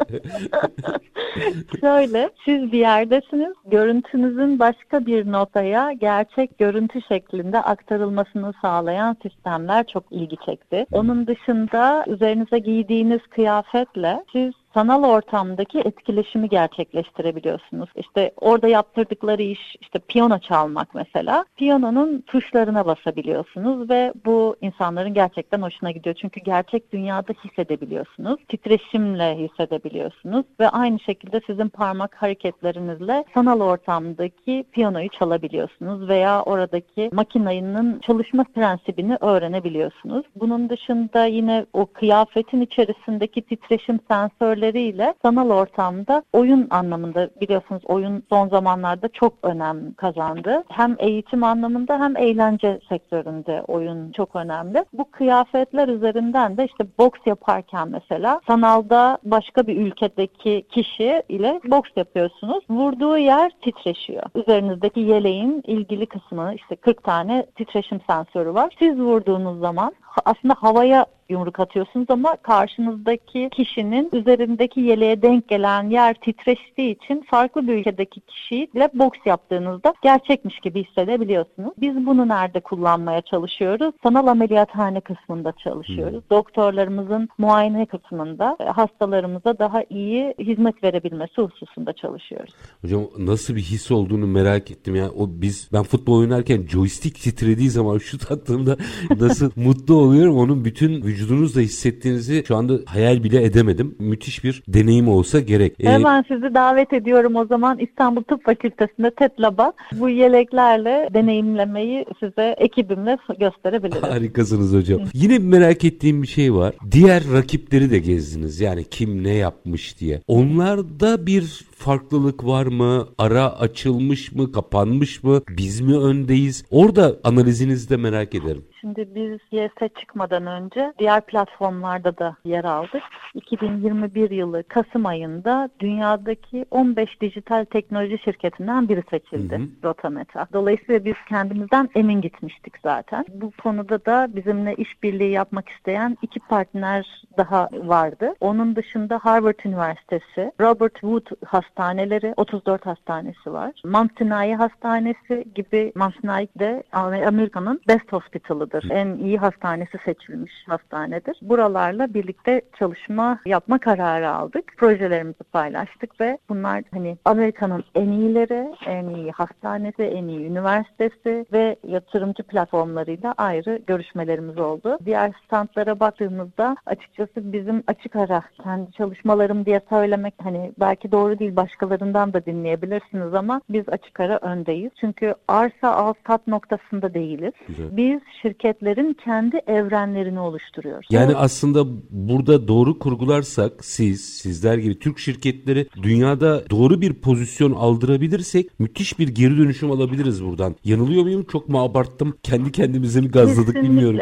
Şöyle, 1.81 2.31
siz 2.45 2.73
bir 2.73 2.79
yerdesiniz, 2.79 3.55
görüntünüzün 3.67 4.59
başka 4.59 5.07
bir 5.07 5.33
notaya 5.33 5.93
gerçek 5.93 6.59
görüntü 6.59 7.03
şeklinde 7.09 7.63
aktarılmasını 7.63 8.53
sağlayan 8.63 9.17
sistemler 9.23 9.87
çok 9.87 10.05
ilgi 10.11 10.37
çekti. 10.47 10.87
Onun 10.93 11.27
dışında 11.27 12.05
üzerinize 12.07 12.59
giydiğiniz 12.59 13.21
kıyafetle 13.31 14.25
siz 14.33 14.53
sanal 14.75 15.05
ortamdaki 15.05 15.79
etkileşimi 15.79 16.49
gerçekleştirebiliyorsunuz. 16.49 17.89
İşte 17.97 18.33
orada 18.37 18.69
yaptırdıkları 18.69 19.43
iş 19.43 19.77
işte 19.81 19.99
piyano 19.99 20.39
çalmak 20.39 20.95
mesela. 20.95 21.45
Piyanonun 21.57 22.21
tuşlarına 22.21 22.87
basabiliyorsunuz 22.87 23.91
ve 23.91 24.13
bu 24.25 24.57
insanların 24.61 25.15
gerçekten 25.15 25.63
hoşuna 25.63 25.91
gidiyor. 25.91 26.17
Çünkü 26.21 26.41
gerçek 26.41 26.93
dünyada 26.93 27.33
hissedebiliyorsunuz. 27.45 28.41
Titreşimle 28.49 29.39
hissedebiliyorsunuz 29.39 30.45
ve 30.61 30.69
aynı 30.69 31.01
şekilde 31.01 31.41
sizin 31.47 31.69
parmak 31.69 32.23
hareketlerinizle 32.23 33.25
sanal 33.35 33.61
ortamdaki 33.61 34.65
piyanoyu 34.73 35.09
çalabiliyorsunuz 35.09 36.09
veya 36.09 36.43
oradaki 36.43 37.11
makinenin 37.13 37.99
çalışma 37.99 38.45
prensibini 38.45 39.17
öğrenebiliyorsunuz. 39.21 40.27
Bunun 40.37 40.69
dışında 40.69 41.25
yine 41.25 41.67
o 41.73 41.87
kıyafetin 41.87 42.61
içerisindeki 42.61 43.43
titreşim 43.43 44.01
sensörleri 44.09 44.60
sektörleriyle 44.61 45.15
sanal 45.23 45.51
ortamda 45.51 46.23
oyun 46.33 46.67
anlamında 46.71 47.31
biliyorsunuz 47.41 47.83
oyun 47.85 48.23
son 48.29 48.49
zamanlarda 48.49 49.09
çok 49.09 49.33
önem 49.43 49.95
kazandı. 49.95 50.65
Hem 50.69 50.97
eğitim 50.99 51.45
anlamında 51.45 52.01
hem 52.01 52.17
eğlence 52.17 52.81
sektöründe 52.89 53.63
oyun 53.69 54.13
çok 54.13 54.37
önemli. 54.37 54.85
Bu 54.93 55.11
kıyafetler 55.11 55.89
üzerinden 55.89 56.57
de 56.57 56.65
işte 56.65 56.87
boks 56.99 57.21
yaparken 57.27 57.89
mesela 57.89 58.41
sanalda 58.47 59.19
başka 59.25 59.67
bir 59.67 59.77
ülkedeki 59.77 60.67
kişi 60.71 61.23
ile 61.29 61.61
boks 61.65 61.91
yapıyorsunuz. 61.97 62.65
Vurduğu 62.71 63.19
yer 63.19 63.53
titreşiyor. 63.63 64.23
Üzerinizdeki 64.35 65.01
yeleğin 65.01 65.63
ilgili 65.67 66.07
kısmı 66.07 66.55
işte 66.55 66.77
40 66.77 67.05
tane 67.05 67.47
titreşim 67.57 68.01
sensörü 68.11 68.55
var. 68.55 68.75
Siz 68.79 68.99
vurduğunuz 68.99 69.61
zaman 69.61 69.93
aslında 70.25 70.55
havaya 70.59 71.07
yumruk 71.31 71.61
atıyorsunuz 71.61 72.07
ama 72.09 72.37
karşınızdaki 72.37 73.49
kişinin 73.53 74.09
üzerindeki 74.13 74.81
yeleğe 74.81 75.23
denk 75.23 75.49
gelen 75.49 75.91
yer 75.91 76.15
titreştiği 76.15 76.97
için 76.97 77.25
farklı 77.31 77.69
bir 77.69 77.75
ülkedeki 77.75 78.21
kişiyle 78.21 78.91
boks 78.95 79.19
yaptığınızda 79.25 79.95
gerçekmiş 80.03 80.61
gibi 80.61 80.85
hissedebiliyorsunuz. 80.85 81.71
Biz 81.81 82.07
bunu 82.07 82.29
nerede 82.29 82.61
kullanmaya 82.61 83.23
çalışıyoruz? 83.23 83.95
Sanal 84.03 84.27
ameliyathane 84.27 85.01
kısmında 85.01 85.53
çalışıyoruz. 85.53 86.23
Hmm. 86.23 86.31
Doktorlarımızın 86.31 87.29
muayene 87.39 87.87
kısmında 87.87 88.57
e, 88.61 88.65
hastalarımıza 88.65 89.59
daha 89.59 89.85
iyi 89.91 90.35
hizmet 90.39 90.85
verebilmesi 90.85 91.43
hususunda 91.43 91.93
çalışıyoruz. 91.93 92.55
Hocam 92.83 93.03
nasıl 93.19 93.57
bir 93.57 93.63
his 93.63 93.91
olduğunu 93.91 94.27
merak 94.27 94.71
ettim 94.71 94.95
ya. 94.97 95.11
O 95.11 95.29
biz 95.29 95.69
ben 95.73 95.83
futbol 95.83 96.19
oynarken 96.19 96.67
joystick 96.67 97.21
titrediği 97.21 97.71
zaman 97.71 97.99
şu 98.11 98.19
tattığımda 98.19 98.77
nasıl 99.21 99.51
mutlu 99.57 100.00
oluyorum. 100.01 100.37
Onun 100.37 100.65
bütün 100.65 101.03
vücut 101.03 101.21
vücudunuzda 101.21 101.61
hissettiğinizi 101.61 102.45
şu 102.49 102.57
anda 102.57 102.75
hayal 102.87 103.25
bile 103.25 103.45
edemedim. 103.45 103.95
Müthiş 103.99 104.45
bir 104.45 104.63
deneyim 104.69 105.09
olsa 105.09 105.41
gerek. 105.41 105.75
Ee, 105.81 105.89
Hemen 105.89 106.25
sizi 106.29 106.55
davet 106.55 106.93
ediyorum 106.93 107.37
o 107.37 107.45
zaman 107.47 107.79
İstanbul 107.79 108.23
Tıp 108.23 108.45
Fakültesi'nde 108.45 109.11
TETLAB'a 109.11 109.73
bu 109.93 110.09
yeleklerle 110.09 111.09
deneyimlemeyi 111.15 112.07
size 112.21 112.57
ekibimle 112.59 113.19
gösterebilirim. 113.41 114.03
Harikasınız 114.03 114.75
hocam. 114.75 115.01
Yine 115.15 115.39
merak 115.39 115.85
ettiğim 115.85 116.23
bir 116.23 116.29
şey 116.29 116.55
var. 116.55 116.75
Diğer 116.93 117.23
rakipleri 117.33 117.91
de 117.91 117.99
gezdiniz. 117.99 118.61
Yani 118.61 118.85
kim 118.85 119.25
ne 119.25 119.35
yapmış 119.35 120.01
diye. 120.01 120.21
Onlarda 120.29 121.27
bir 121.27 121.70
farklılık 121.81 122.47
var 122.47 122.67
mı? 122.67 123.09
Ara 123.19 123.59
açılmış 123.59 124.33
mı? 124.33 124.53
Kapanmış 124.53 125.23
mı? 125.23 125.41
Biz 125.49 125.81
mi 125.81 125.97
öndeyiz? 125.97 126.65
Orada 126.71 127.17
analizinizi 127.25 127.91
de 127.91 127.97
merak 127.97 128.35
ederim. 128.35 128.65
Şimdi 128.81 129.09
biz 129.15 129.39
YS'e 129.53 129.89
çıkmadan 129.89 130.47
önce 130.47 130.93
diğer 130.99 131.21
platformlarda 131.21 132.19
da 132.19 132.37
yer 132.45 132.65
aldık. 132.65 133.03
2021 133.35 134.31
yılı 134.31 134.63
Kasım 134.69 135.07
ayında 135.07 135.69
dünyadaki 135.81 136.65
15 136.71 137.21
dijital 137.21 137.65
teknoloji 137.65 138.19
şirketinden 138.19 138.89
biri 138.89 139.03
seçildi 139.11 139.57
hı 139.57 139.63
hı. 139.63 139.69
Rotameta. 139.85 140.47
Dolayısıyla 140.53 141.05
biz 141.05 141.15
kendimizden 141.29 141.89
emin 141.95 142.21
gitmiştik 142.21 142.75
zaten. 142.83 143.25
Bu 143.35 143.51
konuda 143.63 144.05
da 144.05 144.29
bizimle 144.37 144.75
işbirliği 144.75 145.31
yapmak 145.31 145.69
isteyen 145.69 146.19
iki 146.23 146.41
partner 146.41 147.25
daha 147.37 147.69
vardı. 147.73 148.35
Onun 148.41 148.77
dışında 148.77 149.19
Harvard 149.23 149.59
Üniversitesi, 149.65 150.53
Robert 150.61 150.95
Wood 150.95 151.27
Hastaneleri, 151.71 152.35
34 152.37 152.87
hastanesi 152.87 153.53
var. 153.53 153.73
Mount 153.85 154.19
Sinai 154.19 154.55
Hastanesi 154.55 155.45
gibi 155.55 155.93
Mount 155.95 156.15
Sinai 156.21 156.49
de 156.59 156.83
Amerika'nın 157.27 157.81
best 157.89 158.13
hospital'ıdır. 158.13 158.91
En 158.91 159.15
iyi 159.17 159.39
hastanesi 159.39 159.99
seçilmiş 160.05 160.53
hastanedir. 160.69 161.39
Buralarla 161.43 162.15
birlikte 162.15 162.63
çalışma 162.79 163.39
yapma 163.47 163.79
kararı 163.79 164.31
aldık. 164.31 164.65
Projelerimizi 164.77 165.45
paylaştık 165.53 166.21
ve 166.21 166.39
bunlar 166.49 166.83
hani 166.93 167.17
Amerika'nın 167.25 167.85
en 167.95 168.09
iyileri, 168.09 168.75
en 168.87 169.09
iyi 169.09 169.31
hastanesi, 169.31 170.03
en 170.03 170.29
iyi 170.29 170.47
üniversitesi 170.47 171.47
ve 171.53 171.77
yatırımcı 171.87 172.43
platformlarıyla 172.43 173.35
ayrı 173.39 173.81
görüşmelerimiz 173.87 174.59
oldu. 174.59 174.99
Diğer 175.05 175.33
standlara 175.47 176.01
baktığımızda 176.01 176.77
açıkçası 176.87 177.53
bizim 177.53 177.83
açık 177.87 178.17
ara 178.17 178.43
kendi 178.63 178.93
çalışmalarım 178.93 179.67
diye 179.67 179.81
söylemek 179.89 180.35
hani 180.43 180.73
belki 180.81 181.13
doğru 181.13 181.39
değil 181.39 181.57
başkalarından 181.61 182.33
da 182.33 182.47
dinleyebilirsiniz 182.47 183.35
ama 183.35 183.61
biz 183.69 183.89
açık 183.89 184.21
ara 184.21 184.39
öndeyiz. 184.39 184.91
Çünkü 185.01 185.35
arsa 185.49 185.89
al 185.93 186.15
sat 186.27 186.47
noktasında 186.47 187.15
değiliz. 187.15 187.53
Güzel. 187.69 187.97
Biz 187.97 188.21
şirketlerin 188.43 189.17
kendi 189.25 189.57
evrenlerini 189.67 190.41
oluşturuyoruz. 190.41 191.07
Yani 191.11 191.37
aslında 191.37 191.85
burada 192.11 192.69
doğru 192.69 192.99
kurgularsak 192.99 193.85
siz, 193.85 194.25
sizler 194.25 194.79
gibi 194.79 194.99
Türk 194.99 195.19
şirketleri 195.19 195.87
dünyada 196.03 196.71
doğru 196.71 197.01
bir 197.01 197.15
pozisyon 197.15 197.73
aldırabilirsek 197.73 198.81
müthiş 198.81 199.19
bir 199.19 199.29
geri 199.29 199.59
dönüşüm 199.59 199.91
alabiliriz 199.91 200.45
buradan. 200.45 200.77
Yanılıyor 200.85 201.23
muyum? 201.23 201.45
Çok 201.53 201.69
mu 201.69 201.83
abarttım? 201.83 202.35
Kendi 202.43 202.73
kendimize 202.73 203.21
mi 203.21 203.31
gazladık 203.31 203.75
kesinlikle. 203.75 203.83
bilmiyorum. 203.83 204.21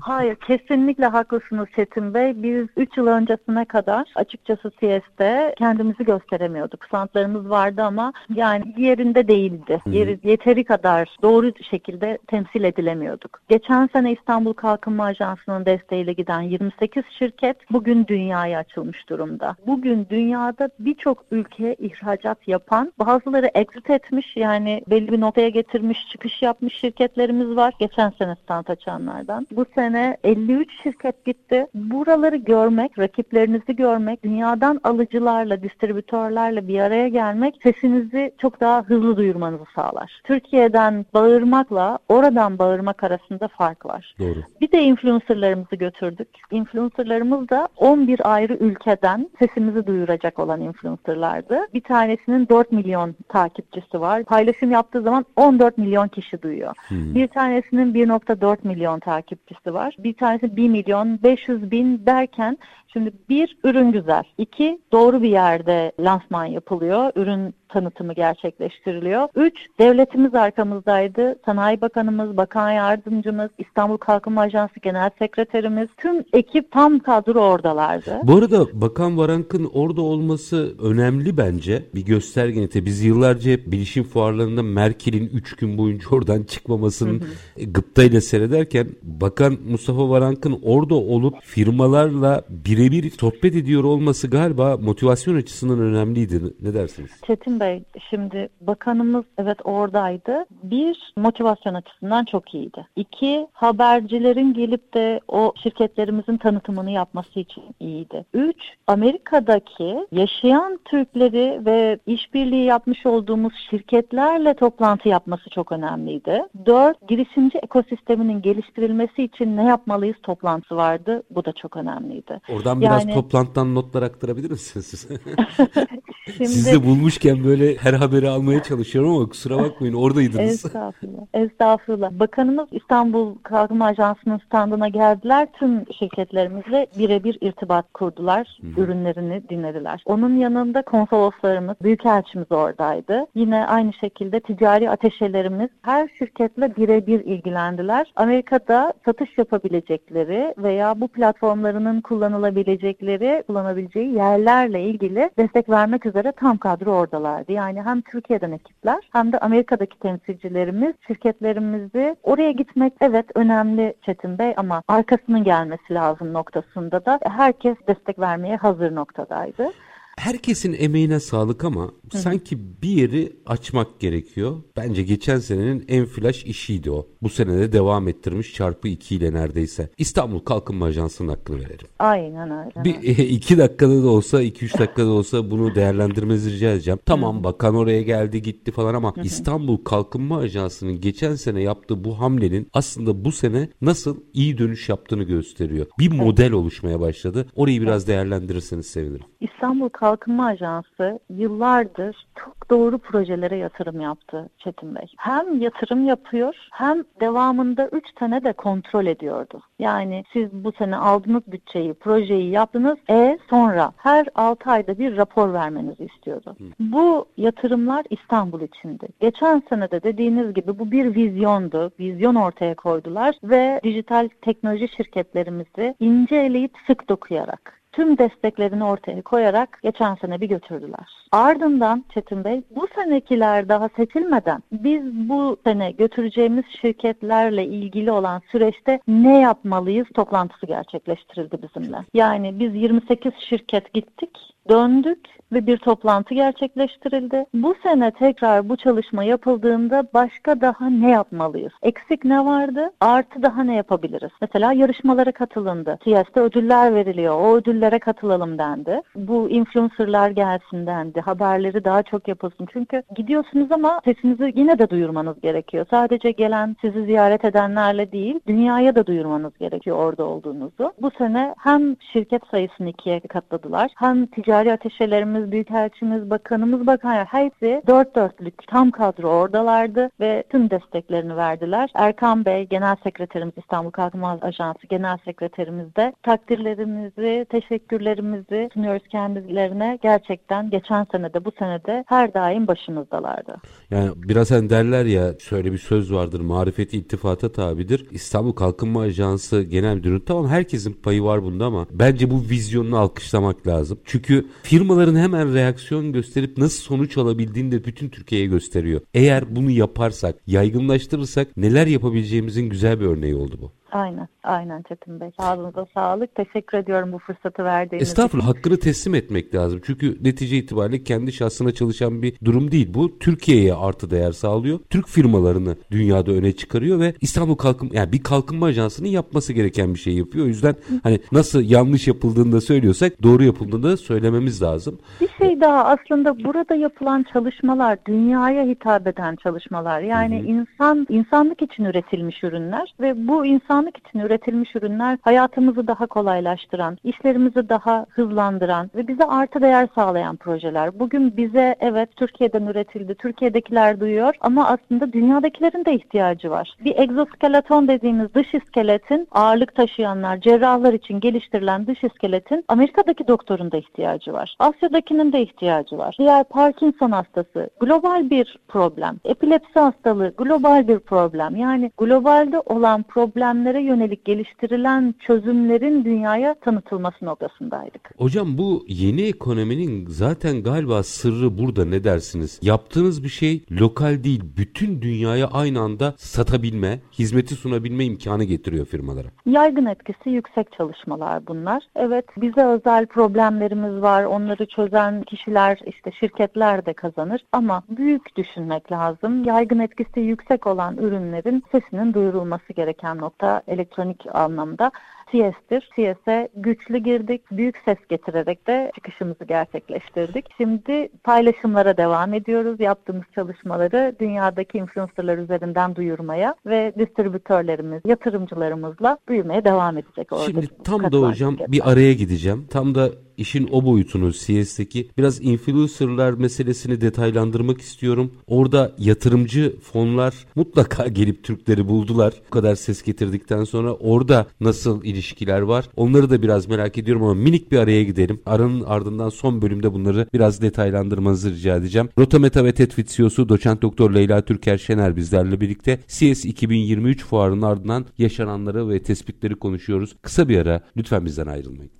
Hayır, 0.00 0.34
kesinlikle 0.34 1.06
haklısınız 1.06 1.68
Çetin 1.76 2.14
Bey. 2.14 2.42
Biz 2.42 2.66
3 2.76 2.96
yıl 2.96 3.06
öncesine 3.06 3.64
kadar 3.64 4.04
açıkçası 4.14 4.70
CS'de 4.70 5.54
kendimizi 5.58 6.04
gösteremiyorduk. 6.04 6.79
Santlarımız 6.90 7.50
vardı 7.50 7.82
ama 7.82 8.12
yani 8.34 8.74
yerinde 8.76 9.28
değildi. 9.28 9.80
Yeri, 9.86 10.18
yeteri 10.24 10.64
kadar 10.64 11.16
doğru 11.22 11.52
şekilde 11.70 12.18
temsil 12.26 12.64
edilemiyorduk. 12.64 13.40
Geçen 13.48 13.86
sene 13.92 14.12
İstanbul 14.12 14.52
Kalkınma 14.52 15.04
Ajansı'nın 15.04 15.66
desteğiyle 15.66 16.12
giden 16.12 16.40
28 16.40 17.04
şirket 17.18 17.56
bugün 17.70 18.06
dünyaya 18.06 18.58
açılmış 18.58 19.08
durumda. 19.08 19.56
Bugün 19.66 20.06
dünyada 20.10 20.70
birçok 20.78 21.24
ülkeye 21.30 21.74
ihracat 21.74 22.48
yapan, 22.48 22.92
bazıları 22.98 23.50
exit 23.54 23.90
etmiş 23.90 24.36
yani 24.36 24.82
belli 24.90 25.12
bir 25.12 25.20
noktaya 25.20 25.48
getirmiş, 25.48 26.08
çıkış 26.12 26.42
yapmış 26.42 26.74
şirketlerimiz 26.74 27.56
var. 27.56 27.74
Geçen 27.78 28.10
sene 28.10 28.36
stand 28.42 28.66
açanlardan. 28.66 29.46
Bu 29.50 29.66
sene 29.74 30.16
53 30.24 30.82
şirket 30.82 31.24
gitti. 31.24 31.66
Buraları 31.74 32.36
görmek, 32.36 32.98
rakiplerinizi 32.98 33.76
görmek, 33.76 34.24
dünyadan 34.24 34.80
alıcılarla, 34.84 35.62
distribütörlerle 35.62 36.68
bir 36.70 36.80
araya 36.80 37.08
gelmek 37.08 37.54
sesinizi 37.62 38.32
çok 38.38 38.60
daha 38.60 38.82
hızlı 38.82 39.16
duyurmanızı 39.16 39.64
sağlar. 39.74 40.20
Türkiye'den 40.24 41.06
bağırmakla 41.14 41.98
oradan 42.08 42.58
bağırmak 42.58 43.04
arasında 43.04 43.48
fark 43.48 43.86
var. 43.86 44.14
Doğru. 44.18 44.38
Bir 44.60 44.72
de 44.72 44.82
influencerlarımızı 44.82 45.76
götürdük. 45.76 46.28
Influencerlarımız 46.50 47.48
da 47.48 47.68
11 47.76 48.34
ayrı 48.34 48.54
ülkeden 48.54 49.30
sesimizi 49.38 49.86
duyuracak 49.86 50.38
olan 50.38 50.60
influencerlardı. 50.60 51.58
Bir 51.74 51.80
tanesinin 51.80 52.48
4 52.48 52.72
milyon 52.72 53.14
takipçisi 53.28 54.00
var. 54.00 54.24
Paylaşım 54.24 54.70
yaptığı 54.70 55.02
zaman 55.02 55.26
14 55.36 55.78
milyon 55.78 56.08
kişi 56.08 56.42
duyuyor. 56.42 56.74
Hmm. 56.88 57.14
Bir 57.14 57.28
tanesinin 57.28 57.94
1.4 57.94 58.56
milyon 58.62 58.98
takipçisi 58.98 59.74
var. 59.74 59.96
Bir 59.98 60.14
tanesi 60.14 60.56
1 60.56 60.68
milyon 60.68 61.22
500 61.22 61.70
bin 61.70 62.06
derken 62.06 62.58
Şimdi 62.92 63.12
bir 63.28 63.56
ürün 63.64 63.92
güzel. 63.92 64.22
İki 64.38 64.80
doğru 64.92 65.22
bir 65.22 65.28
yerde 65.28 65.92
lansman 66.00 66.44
yapılıyor. 66.50 67.12
Ürün 67.16 67.54
tanıtımı 67.72 68.12
gerçekleştiriliyor. 68.12 69.28
Üç, 69.36 69.54
devletimiz 69.78 70.34
arkamızdaydı. 70.34 71.38
Sanayi 71.46 71.80
Bakanımız, 71.80 72.36
Bakan 72.36 72.70
Yardımcımız, 72.70 73.50
İstanbul 73.58 73.96
Kalkınma 73.96 74.40
Ajansı 74.40 74.80
Genel 74.80 75.10
Sekreterimiz, 75.18 75.88
tüm 75.96 76.24
ekip 76.32 76.70
tam 76.70 76.98
kadro 76.98 77.40
oradalardı. 77.40 78.20
Bu 78.22 78.36
arada 78.36 78.80
Bakan 78.80 79.18
Varank'ın 79.18 79.70
orada 79.74 80.02
olması 80.02 80.74
önemli 80.82 81.36
bence. 81.36 81.84
Bir 81.94 82.04
gösterge 82.04 82.60
nite. 82.60 82.84
Biz 82.84 83.04
yıllarca 83.04 83.50
hep 83.50 83.72
bilişim 83.72 84.04
fuarlarında 84.04 84.62
Merkel'in 84.62 85.30
3 85.34 85.56
gün 85.56 85.78
boyunca 85.78 86.08
oradan 86.10 86.42
çıkmamasının 86.42 87.22
gıptayla 87.66 88.20
seyrederken 88.20 88.86
Bakan 89.02 89.56
Mustafa 89.70 90.08
Varank'ın 90.08 90.60
orada 90.62 90.94
olup 90.94 91.34
firmalarla 91.42 92.42
birebir 92.48 93.10
sohbet 93.10 93.56
ediyor 93.56 93.84
olması 93.84 94.28
galiba 94.28 94.76
motivasyon 94.76 95.36
açısından 95.36 95.80
önemliydi. 95.80 96.40
Ne 96.62 96.74
dersiniz? 96.74 97.10
Çetin 97.26 97.59
Bey 97.60 97.82
şimdi 98.10 98.48
bakanımız 98.60 99.24
evet 99.38 99.58
oradaydı. 99.64 100.44
Bir 100.62 101.12
motivasyon 101.16 101.74
açısından 101.74 102.24
çok 102.24 102.54
iyiydi. 102.54 102.86
İki 102.96 103.46
habercilerin 103.52 104.54
gelip 104.54 104.94
de 104.94 105.20
o 105.28 105.52
şirketlerimizin 105.62 106.36
tanıtımını 106.36 106.90
yapması 106.90 107.40
için 107.40 107.64
iyiydi. 107.80 108.24
Üç 108.34 108.56
Amerika'daki 108.86 110.06
yaşayan 110.12 110.80
Türkleri 110.84 111.60
ve 111.66 111.98
işbirliği 112.06 112.64
yapmış 112.64 113.06
olduğumuz 113.06 113.52
şirketlerle 113.70 114.54
toplantı 114.54 115.08
yapması 115.08 115.50
çok 115.50 115.72
önemliydi. 115.72 116.42
Dört 116.66 117.08
girişimci 117.08 117.58
ekosisteminin 117.58 118.42
geliştirilmesi 118.42 119.22
için 119.22 119.56
ne 119.56 119.64
yapmalıyız 119.64 120.16
toplantısı 120.22 120.76
vardı. 120.76 121.22
Bu 121.30 121.44
da 121.44 121.52
çok 121.52 121.76
önemliydi. 121.76 122.40
Oradan 122.48 122.80
biraz 122.80 123.04
yani... 123.04 123.14
toplantıdan 123.14 123.74
notlar 123.74 124.02
aktarabilir 124.02 124.50
misiniz? 124.50 125.08
Şimdi... 126.36 126.48
Siz 126.48 126.66
de 126.72 126.86
bulmuşken 126.86 127.44
böyle 127.44 127.49
her 127.58 127.92
haberi 127.92 128.28
almaya 128.28 128.62
çalışıyorum 128.62 129.10
ama 129.16 129.28
kusura 129.28 129.58
bakmayın 129.62 129.94
oradaydınız. 129.94 130.64
Estağfurullah. 130.64 131.22
Estağfurullah. 131.34 132.10
Bakanımız 132.12 132.68
İstanbul 132.72 133.34
Kalkınma 133.42 133.86
Ajansı'nın 133.86 134.38
standına 134.38 134.88
geldiler. 134.88 135.48
Tüm 135.52 135.84
şirketlerimizle 135.98 136.86
birebir 136.98 137.38
irtibat 137.40 137.92
kurdular. 137.92 138.58
Hı-hı. 138.60 138.80
Ürünlerini 138.80 139.42
dinlediler. 139.48 140.02
Onun 140.06 140.36
yanında 140.36 140.82
konsoloslarımız, 140.82 141.76
büyükelçimiz 141.82 142.52
oradaydı. 142.52 143.26
Yine 143.34 143.66
aynı 143.66 143.92
şekilde 143.92 144.40
ticari 144.40 144.90
ateşelerimiz 144.90 145.68
her 145.82 146.08
şirketle 146.18 146.76
birebir 146.76 147.24
ilgilendiler. 147.24 148.12
Amerika'da 148.16 148.92
satış 149.04 149.38
yapabilecekleri 149.38 150.54
veya 150.58 151.00
bu 151.00 151.08
platformlarının 151.08 152.00
kullanılabilecekleri, 152.00 153.44
kullanabileceği 153.46 154.14
yerlerle 154.14 154.82
ilgili 154.82 155.30
destek 155.38 155.68
vermek 155.68 156.06
üzere 156.06 156.32
tam 156.32 156.58
kadro 156.58 156.92
oradalardı. 157.40 157.52
Yani 157.52 157.82
hem 157.82 158.00
Türkiye'den 158.00 158.52
ekipler 158.52 158.98
hem 159.12 159.32
de 159.32 159.38
Amerika'daki 159.38 159.98
temsilcilerimiz 159.98 160.94
şirketlerimizi 161.06 162.16
oraya 162.22 162.52
gitmek 162.52 162.92
evet 163.00 163.26
önemli 163.34 163.94
Çetin 164.06 164.38
Bey 164.38 164.54
ama 164.56 164.82
arkasının 164.88 165.44
gelmesi 165.44 165.94
lazım 165.94 166.32
noktasında 166.32 167.04
da 167.04 167.18
herkes 167.22 167.76
destek 167.88 168.18
vermeye 168.18 168.56
hazır 168.56 168.94
noktadaydı. 168.94 169.70
Herkesin 170.18 170.76
emeğine 170.78 171.20
sağlık 171.20 171.64
ama 171.64 171.90
Hı. 172.12 172.18
sanki 172.18 172.58
bir 172.82 172.88
yeri 172.88 173.32
açmak 173.46 174.00
gerekiyor. 174.00 174.56
Bence 174.76 175.02
geçen 175.02 175.38
senenin 175.38 175.84
en 175.88 176.06
flash 176.06 176.44
işiydi 176.44 176.90
o. 176.90 177.06
Bu 177.22 177.28
sene 177.28 177.58
de 177.58 177.72
devam 177.72 178.08
ettirmiş 178.08 178.54
çarpı 178.54 178.88
2 178.88 179.16
ile 179.16 179.32
neredeyse. 179.32 179.88
İstanbul 179.98 180.38
Kalkınma 180.38 180.86
Ajansı'nın 180.86 181.28
hakkını 181.28 181.56
verelim. 181.56 181.86
Aynen 181.98 182.50
öyle. 182.50 182.84
Bir 182.84 183.08
iki 183.18 183.58
dakikada 183.58 184.02
da 184.02 184.08
olsa, 184.08 184.42
iki 184.42 184.64
üç 184.64 184.78
dakikada 184.78 185.06
da 185.06 185.10
olsa 185.10 185.50
bunu 185.50 185.74
değerlendirmenizi 185.74 186.52
rica 186.52 186.72
edeceğim. 186.72 187.00
Tamam 187.06 187.44
bakan 187.44 187.74
oraya 187.74 188.02
geldi 188.02 188.42
gitti 188.42 188.72
falan 188.72 188.94
ama 188.94 189.16
Hı. 189.16 189.20
İstanbul 189.20 189.76
Kalkınma 189.76 190.38
Ajansı'nın 190.38 191.00
geçen 191.00 191.34
sene 191.34 191.62
yaptığı 191.62 192.04
bu 192.04 192.20
hamlenin 192.20 192.68
aslında 192.72 193.24
bu 193.24 193.32
sene 193.32 193.68
nasıl 193.82 194.16
iyi 194.34 194.58
dönüş 194.58 194.88
yaptığını 194.88 195.22
gösteriyor. 195.22 195.86
Bir 195.98 196.12
model 196.12 196.52
oluşmaya 196.52 197.00
başladı. 197.00 197.46
Orayı 197.54 197.82
biraz 197.82 198.06
değerlendirirseniz 198.06 198.86
sevinirim. 198.86 199.26
İstanbul 199.40 199.88
Kalkınma 199.88 200.09
Ajansı 200.40 201.20
yıllardır 201.30 202.26
çok 202.34 202.60
çok 202.60 202.70
doğru 202.70 202.98
projelere 202.98 203.56
yatırım 203.56 204.00
yaptı 204.00 204.48
Çetin 204.58 204.94
Bey. 204.94 205.06
Hem 205.16 205.60
yatırım 205.60 206.06
yapıyor 206.06 206.54
hem 206.72 207.04
devamında 207.20 207.88
3 207.88 208.04
sene 208.18 208.44
de 208.44 208.52
kontrol 208.52 209.06
ediyordu. 209.06 209.60
Yani 209.78 210.24
siz 210.32 210.52
bu 210.52 210.72
sene 210.72 210.96
aldınız 210.96 211.42
bütçeyi, 211.46 211.94
projeyi 211.94 212.50
yaptınız. 212.50 212.98
E 213.10 213.38
sonra 213.50 213.92
her 213.96 214.26
6 214.34 214.70
ayda 214.70 214.98
bir 214.98 215.16
rapor 215.16 215.52
vermenizi 215.52 216.04
istiyordu. 216.04 216.56
Hı. 216.58 216.64
Bu 216.80 217.26
yatırımlar 217.36 218.04
İstanbul 218.10 218.60
içindi. 218.60 219.08
Geçen 219.20 219.62
sene 219.68 219.90
de 219.90 220.02
dediğiniz 220.02 220.54
gibi 220.54 220.78
bu 220.78 220.90
bir 220.90 221.14
vizyondu. 221.14 221.90
Vizyon 222.00 222.34
ortaya 222.34 222.74
koydular 222.74 223.34
ve 223.42 223.80
dijital 223.84 224.28
teknoloji 224.42 224.88
şirketlerimizi 224.88 225.94
ince 226.00 226.36
eleyip 226.36 226.72
sık 226.86 227.08
dokuyarak 227.08 227.79
tüm 227.92 228.18
desteklerini 228.18 228.84
ortaya 228.84 229.22
koyarak 229.22 229.78
geçen 229.82 230.14
sene 230.14 230.40
bir 230.40 230.48
götürdüler. 230.48 231.20
Ardından 231.32 232.04
Çetin 232.14 232.44
Bey 232.44 232.62
bu 232.70 232.88
senekiler 232.94 233.68
daha 233.68 233.88
seçilmeden 233.88 234.62
biz 234.72 235.02
bu 235.28 235.56
sene 235.64 235.90
götüreceğimiz 235.90 236.64
şirketlerle 236.80 237.64
ilgili 237.64 238.12
olan 238.12 238.42
süreçte 238.52 239.00
ne 239.08 239.40
yapmalıyız 239.40 240.06
toplantısı 240.14 240.66
gerçekleştirildi 240.66 241.58
bizimle. 241.62 241.96
Yani 242.14 242.58
biz 242.58 242.74
28 242.74 243.32
şirket 243.48 243.92
gittik, 243.94 244.38
döndük 244.68 245.40
ve 245.52 245.66
bir 245.66 245.76
toplantı 245.76 246.34
gerçekleştirildi. 246.34 247.44
Bu 247.54 247.74
sene 247.82 248.10
tekrar 248.10 248.68
bu 248.68 248.76
çalışma 248.76 249.24
yapıldığında 249.24 250.04
başka 250.14 250.60
daha 250.60 250.90
ne 250.90 251.10
yapmalıyız? 251.10 251.72
Eksik 251.82 252.24
ne 252.24 252.44
vardı? 252.44 252.90
Artı 253.00 253.42
daha 253.42 253.64
ne 253.64 253.74
yapabiliriz? 253.74 254.30
Mesela 254.40 254.72
yarışmalara 254.72 255.32
katılındı. 255.32 255.98
TS'de 256.00 256.40
ödüller 256.40 256.94
veriliyor. 256.94 257.40
O 257.40 257.56
ödüllere 257.56 257.98
katılalım 257.98 258.58
dendi. 258.58 259.02
Bu 259.14 259.50
influencerlar 259.50 260.30
gelsin 260.30 260.86
dendi. 260.86 261.20
Haberleri 261.20 261.84
daha 261.84 262.02
çok 262.02 262.28
yapılsın. 262.28 262.68
Çünkü 262.72 263.02
gidiyorsunuz 263.16 263.72
ama 263.72 264.00
sesinizi 264.04 264.52
yine 264.56 264.78
de 264.78 264.90
duyurmanız 264.90 265.40
gerekiyor. 265.40 265.86
Sadece 265.90 266.30
gelen 266.30 266.76
sizi 266.80 267.04
ziyaret 267.04 267.44
edenlerle 267.44 268.12
değil, 268.12 268.40
dünyaya 268.46 268.94
da 268.94 269.06
duyurmanız 269.06 269.58
gerekiyor 269.58 269.96
orada 269.96 270.24
olduğunuzu. 270.24 270.92
Bu 271.02 271.10
sene 271.18 271.54
hem 271.58 271.96
şirket 272.12 272.42
sayısını 272.50 272.88
ikiye 272.88 273.20
katladılar, 273.20 273.90
hem 273.96 274.26
ticari 274.50 274.72
ateşelerimiz 274.72 275.52
Büyükelçimiz, 275.52 276.30
Bakanımız, 276.30 276.86
Bakan 276.86 277.24
hepsi 277.24 277.82
dört 277.86 278.16
dörtlük 278.16 278.66
tam 278.66 278.90
kadro 278.90 279.28
oradalardı 279.28 280.10
ve 280.20 280.44
tüm 280.50 280.70
desteklerini 280.70 281.36
verdiler. 281.36 281.90
Erkan 281.94 282.44
Bey, 282.44 282.66
Genel 282.66 282.96
Sekreterimiz 283.04 283.54
İstanbul 283.56 283.90
Kalkınma 283.90 284.38
Ajansı 284.42 284.86
Genel 284.86 285.18
Sekreterimiz 285.24 285.96
de 285.96 286.12
takdirlerimizi, 286.22 287.46
teşekkürlerimizi 287.50 288.68
sunuyoruz 288.74 289.08
kendilerine. 289.08 289.98
Gerçekten 290.02 290.70
geçen 290.70 291.06
sene 291.12 291.34
de 291.34 291.44
bu 291.44 291.52
sene 291.58 291.84
de 291.84 292.04
her 292.08 292.34
daim 292.34 292.66
başımızdalardı. 292.66 293.56
Yani 293.90 294.10
biraz 294.16 294.50
hani 294.50 294.70
derler 294.70 295.04
ya 295.04 295.38
şöyle 295.38 295.72
bir 295.72 295.78
söz 295.78 296.12
vardır 296.12 296.40
marifeti 296.40 296.98
ittifata 296.98 297.52
tabidir. 297.52 298.06
İstanbul 298.10 298.52
Kalkınma 298.52 299.00
Ajansı 299.00 299.62
Genel 299.62 299.94
Müdürü 299.94 300.24
tamam 300.24 300.48
herkesin 300.48 300.92
payı 300.92 301.22
var 301.22 301.42
bunda 301.42 301.64
ama 301.64 301.86
bence 301.90 302.30
bu 302.30 302.40
vizyonunu 302.50 302.98
alkışlamak 302.98 303.66
lazım. 303.66 303.98
Çünkü 304.04 304.39
firmaların 304.62 305.16
hem 305.16 305.30
hemen 305.30 305.54
reaksiyon 305.54 306.12
gösterip 306.12 306.58
nasıl 306.58 306.82
sonuç 306.82 307.18
alabildiğini 307.18 307.72
de 307.72 307.84
bütün 307.84 308.08
Türkiye'ye 308.08 308.46
gösteriyor. 308.46 309.00
Eğer 309.14 309.56
bunu 309.56 309.70
yaparsak, 309.70 310.36
yaygınlaştırırsak 310.46 311.56
neler 311.56 311.86
yapabileceğimizin 311.86 312.68
güzel 312.68 313.00
bir 313.00 313.06
örneği 313.06 313.34
oldu 313.34 313.58
bu. 313.60 313.72
Aynen, 313.92 314.28
aynen 314.42 314.82
Çetin 314.82 315.20
Bey. 315.20 315.30
Ağzınıza 315.38 315.86
sağlık. 315.94 316.34
Teşekkür 316.34 316.78
ediyorum 316.78 317.12
bu 317.12 317.18
fırsatı 317.18 317.64
verdiğiniz 317.64 318.08
Estağfurullah, 318.08 318.48
için. 318.48 318.56
hakkını 318.56 318.76
teslim 318.76 319.14
etmek 319.14 319.54
lazım. 319.54 319.80
Çünkü 319.84 320.18
netice 320.24 320.56
itibariyle 320.56 321.04
kendi 321.04 321.32
şahsına 321.32 321.72
çalışan 321.72 322.22
bir 322.22 322.34
durum 322.44 322.70
değil 322.70 322.94
bu. 322.94 323.18
Türkiye'ye 323.18 323.74
artı 323.74 324.10
değer 324.10 324.32
sağlıyor. 324.32 324.78
Türk 324.90 325.08
firmalarını 325.08 325.76
dünyada 325.90 326.32
öne 326.32 326.52
çıkarıyor 326.52 327.00
ve 327.00 327.14
İstanbul 327.20 327.54
Kalkınma, 327.54 327.94
yani 327.94 328.12
bir 328.12 328.22
kalkınma 328.22 328.66
ajansının 328.66 329.08
yapması 329.08 329.52
gereken 329.52 329.94
bir 329.94 329.98
şey 329.98 330.14
yapıyor. 330.14 330.44
O 330.44 330.48
yüzden 330.48 330.74
hani 331.02 331.20
nasıl 331.32 331.62
yanlış 331.62 332.08
yapıldığını 332.08 332.52
da 332.52 332.60
söylüyorsak 332.60 333.22
doğru 333.22 333.44
yapıldığını 333.44 333.82
da 333.82 333.96
söylememiz 333.96 334.62
lazım. 334.62 334.98
Bir 335.20 335.28
şey 335.38 335.60
daha 335.60 335.84
aslında 335.84 336.44
burada 336.44 336.74
yapılan 336.74 337.24
çalışmalar 337.32 337.98
dünyaya 338.06 338.64
hitap 338.64 339.06
eden 339.06 339.36
çalışmalar. 339.36 340.00
Yani 340.00 340.38
Hı-hı. 340.38 340.46
insan 340.46 341.06
insanlık 341.08 341.62
için 341.62 341.84
üretilmiş 341.84 342.44
ürünler 342.44 342.94
ve 343.00 343.28
bu 343.28 343.46
insan 343.46 343.79
insanlık 343.80 343.98
için 343.98 344.18
üretilmiş 344.18 344.76
ürünler 344.76 345.18
hayatımızı 345.22 345.86
daha 345.86 346.06
kolaylaştıran, 346.06 346.98
işlerimizi 347.04 347.68
daha 347.68 348.06
hızlandıran 348.08 348.90
ve 348.94 349.08
bize 349.08 349.24
artı 349.24 349.60
değer 349.60 349.88
sağlayan 349.94 350.36
projeler. 350.36 350.98
Bugün 351.00 351.36
bize 351.36 351.76
evet 351.80 352.16
Türkiye'den 352.16 352.66
üretildi, 352.66 353.14
Türkiye'dekiler 353.14 354.00
duyuyor 354.00 354.34
ama 354.40 354.66
aslında 354.66 355.12
dünyadakilerin 355.12 355.84
de 355.84 355.94
ihtiyacı 355.94 356.50
var. 356.50 356.74
Bir 356.84 356.98
egzoskeleton 356.98 357.88
dediğimiz 357.88 358.34
dış 358.34 358.54
iskeletin 358.54 359.28
ağırlık 359.30 359.74
taşıyanlar, 359.74 360.40
cerrahlar 360.40 360.92
için 360.92 361.20
geliştirilen 361.20 361.86
dış 361.86 362.04
iskeletin 362.04 362.64
Amerika'daki 362.68 363.28
doktorun 363.28 363.72
da 363.72 363.76
ihtiyacı 363.76 364.32
var. 364.32 364.56
Asya'dakinin 364.58 365.32
de 365.32 365.42
ihtiyacı 365.42 365.98
var. 365.98 366.16
Diğer 366.18 366.44
Parkinson 366.44 367.10
hastası 367.10 367.70
global 367.80 368.30
bir 368.30 368.58
problem. 368.68 369.16
Epilepsi 369.24 369.80
hastalığı 369.80 370.34
global 370.38 370.88
bir 370.88 370.98
problem. 370.98 371.56
Yani 371.56 371.90
globalde 371.98 372.60
olan 372.60 373.02
problemler 373.02 373.69
problemlere 373.70 373.82
yönelik 373.82 374.24
geliştirilen 374.24 375.14
çözümlerin 375.26 376.04
dünyaya 376.04 376.54
tanıtılması 376.54 377.24
noktasındaydık. 377.24 378.10
Hocam 378.18 378.58
bu 378.58 378.84
yeni 378.88 379.22
ekonominin 379.22 380.06
zaten 380.08 380.62
galiba 380.62 381.02
sırrı 381.02 381.58
burada 381.58 381.84
ne 381.84 382.04
dersiniz? 382.04 382.60
Yaptığınız 382.62 383.24
bir 383.24 383.28
şey 383.28 383.64
lokal 383.70 384.24
değil, 384.24 384.42
bütün 384.56 385.02
dünyaya 385.02 385.46
aynı 385.46 385.80
anda 385.80 386.14
satabilme, 386.16 386.98
hizmeti 387.18 387.54
sunabilme 387.54 388.04
imkanı 388.04 388.44
getiriyor 388.44 388.86
firmalara. 388.86 389.28
Yaygın 389.46 389.86
etkisi 389.86 390.30
yüksek 390.30 390.72
çalışmalar 390.72 391.46
bunlar. 391.46 391.82
Evet 391.96 392.24
bize 392.36 392.64
özel 392.64 393.06
problemlerimiz 393.06 394.02
var. 394.02 394.24
Onları 394.24 394.66
çözen 394.66 395.22
kişiler 395.22 395.78
işte 395.86 396.12
şirketler 396.20 396.86
de 396.86 396.92
kazanır 396.92 397.40
ama 397.52 397.82
büyük 397.88 398.36
düşünmek 398.36 398.92
lazım. 398.92 399.44
Yaygın 399.44 399.78
etkisi 399.78 400.20
yüksek 400.20 400.66
olan 400.66 400.96
ürünlerin 400.96 401.62
sesinin 401.72 402.14
duyurulması 402.14 402.72
gereken 402.72 403.18
nokta 403.18 403.59
elektronik 403.68 404.26
anlamda 404.32 404.90
CS'tir. 405.32 405.90
CS'e 405.96 406.48
güçlü 406.56 406.98
girdik. 406.98 407.42
Büyük 407.50 407.76
ses 407.84 407.98
getirerek 408.08 408.66
de 408.66 408.92
çıkışımızı 408.94 409.44
gerçekleştirdik. 409.44 410.46
Şimdi 410.56 411.08
paylaşımlara 411.24 411.96
devam 411.96 412.34
ediyoruz. 412.34 412.80
Yaptığımız 412.80 413.24
çalışmaları 413.34 414.16
dünyadaki 414.20 414.78
influencerlar 414.78 415.38
üzerinden 415.38 415.96
duyurmaya 415.96 416.54
ve 416.66 416.92
distribütörlerimiz, 416.98 418.02
yatırımcılarımızla 418.06 419.18
büyümeye 419.28 419.64
devam 419.64 419.98
edecek. 419.98 420.32
Orada 420.32 420.44
Şimdi 420.44 420.68
tam 420.84 421.12
da 421.12 421.18
hocam 421.18 421.56
bir 421.68 421.90
araya 421.90 422.12
gideceğim. 422.12 422.66
Tam 422.70 422.94
da 422.94 423.10
işin 423.40 423.68
o 423.72 423.84
boyutunu 423.84 424.32
CS'deki 424.32 425.08
biraz 425.18 425.44
influencerlar 425.44 426.32
meselesini 426.32 427.00
detaylandırmak 427.00 427.80
istiyorum. 427.80 428.32
Orada 428.46 428.94
yatırımcı 428.98 429.76
fonlar 429.82 430.34
mutlaka 430.54 431.08
gelip 431.08 431.44
Türkleri 431.44 431.88
buldular. 431.88 432.34
Bu 432.46 432.50
kadar 432.50 432.74
ses 432.74 433.02
getirdikten 433.02 433.64
sonra 433.64 433.94
orada 433.94 434.46
nasıl 434.60 435.04
ilişkiler 435.04 435.60
var? 435.60 435.88
Onları 435.96 436.30
da 436.30 436.42
biraz 436.42 436.68
merak 436.68 436.98
ediyorum 436.98 437.22
ama 437.22 437.34
minik 437.34 437.72
bir 437.72 437.78
araya 437.78 438.04
gidelim. 438.04 438.40
Aranın 438.46 438.80
ardından 438.80 439.28
son 439.28 439.62
bölümde 439.62 439.92
bunları 439.92 440.26
biraz 440.34 440.62
detaylandırmanızı 440.62 441.50
rica 441.50 441.76
edeceğim. 441.76 442.08
Rotameta 442.18 442.64
ve 442.64 442.72
Tetvit 442.72 443.08
CEO'su 443.08 443.48
doçent 443.48 443.82
doktor 443.82 444.14
Leyla 444.14 444.44
Türker 444.44 444.78
Şener 444.78 445.16
bizlerle 445.16 445.60
birlikte 445.60 446.00
CS 446.08 446.44
2023 446.44 447.24
fuarının 447.24 447.62
ardından 447.62 448.06
yaşananları 448.18 448.88
ve 448.88 449.02
tespitleri 449.02 449.54
konuşuyoruz. 449.54 450.16
Kısa 450.22 450.48
bir 450.48 450.58
ara 450.58 450.80
lütfen 450.96 451.24
bizden 451.24 451.46
ayrılmayın. 451.46 451.99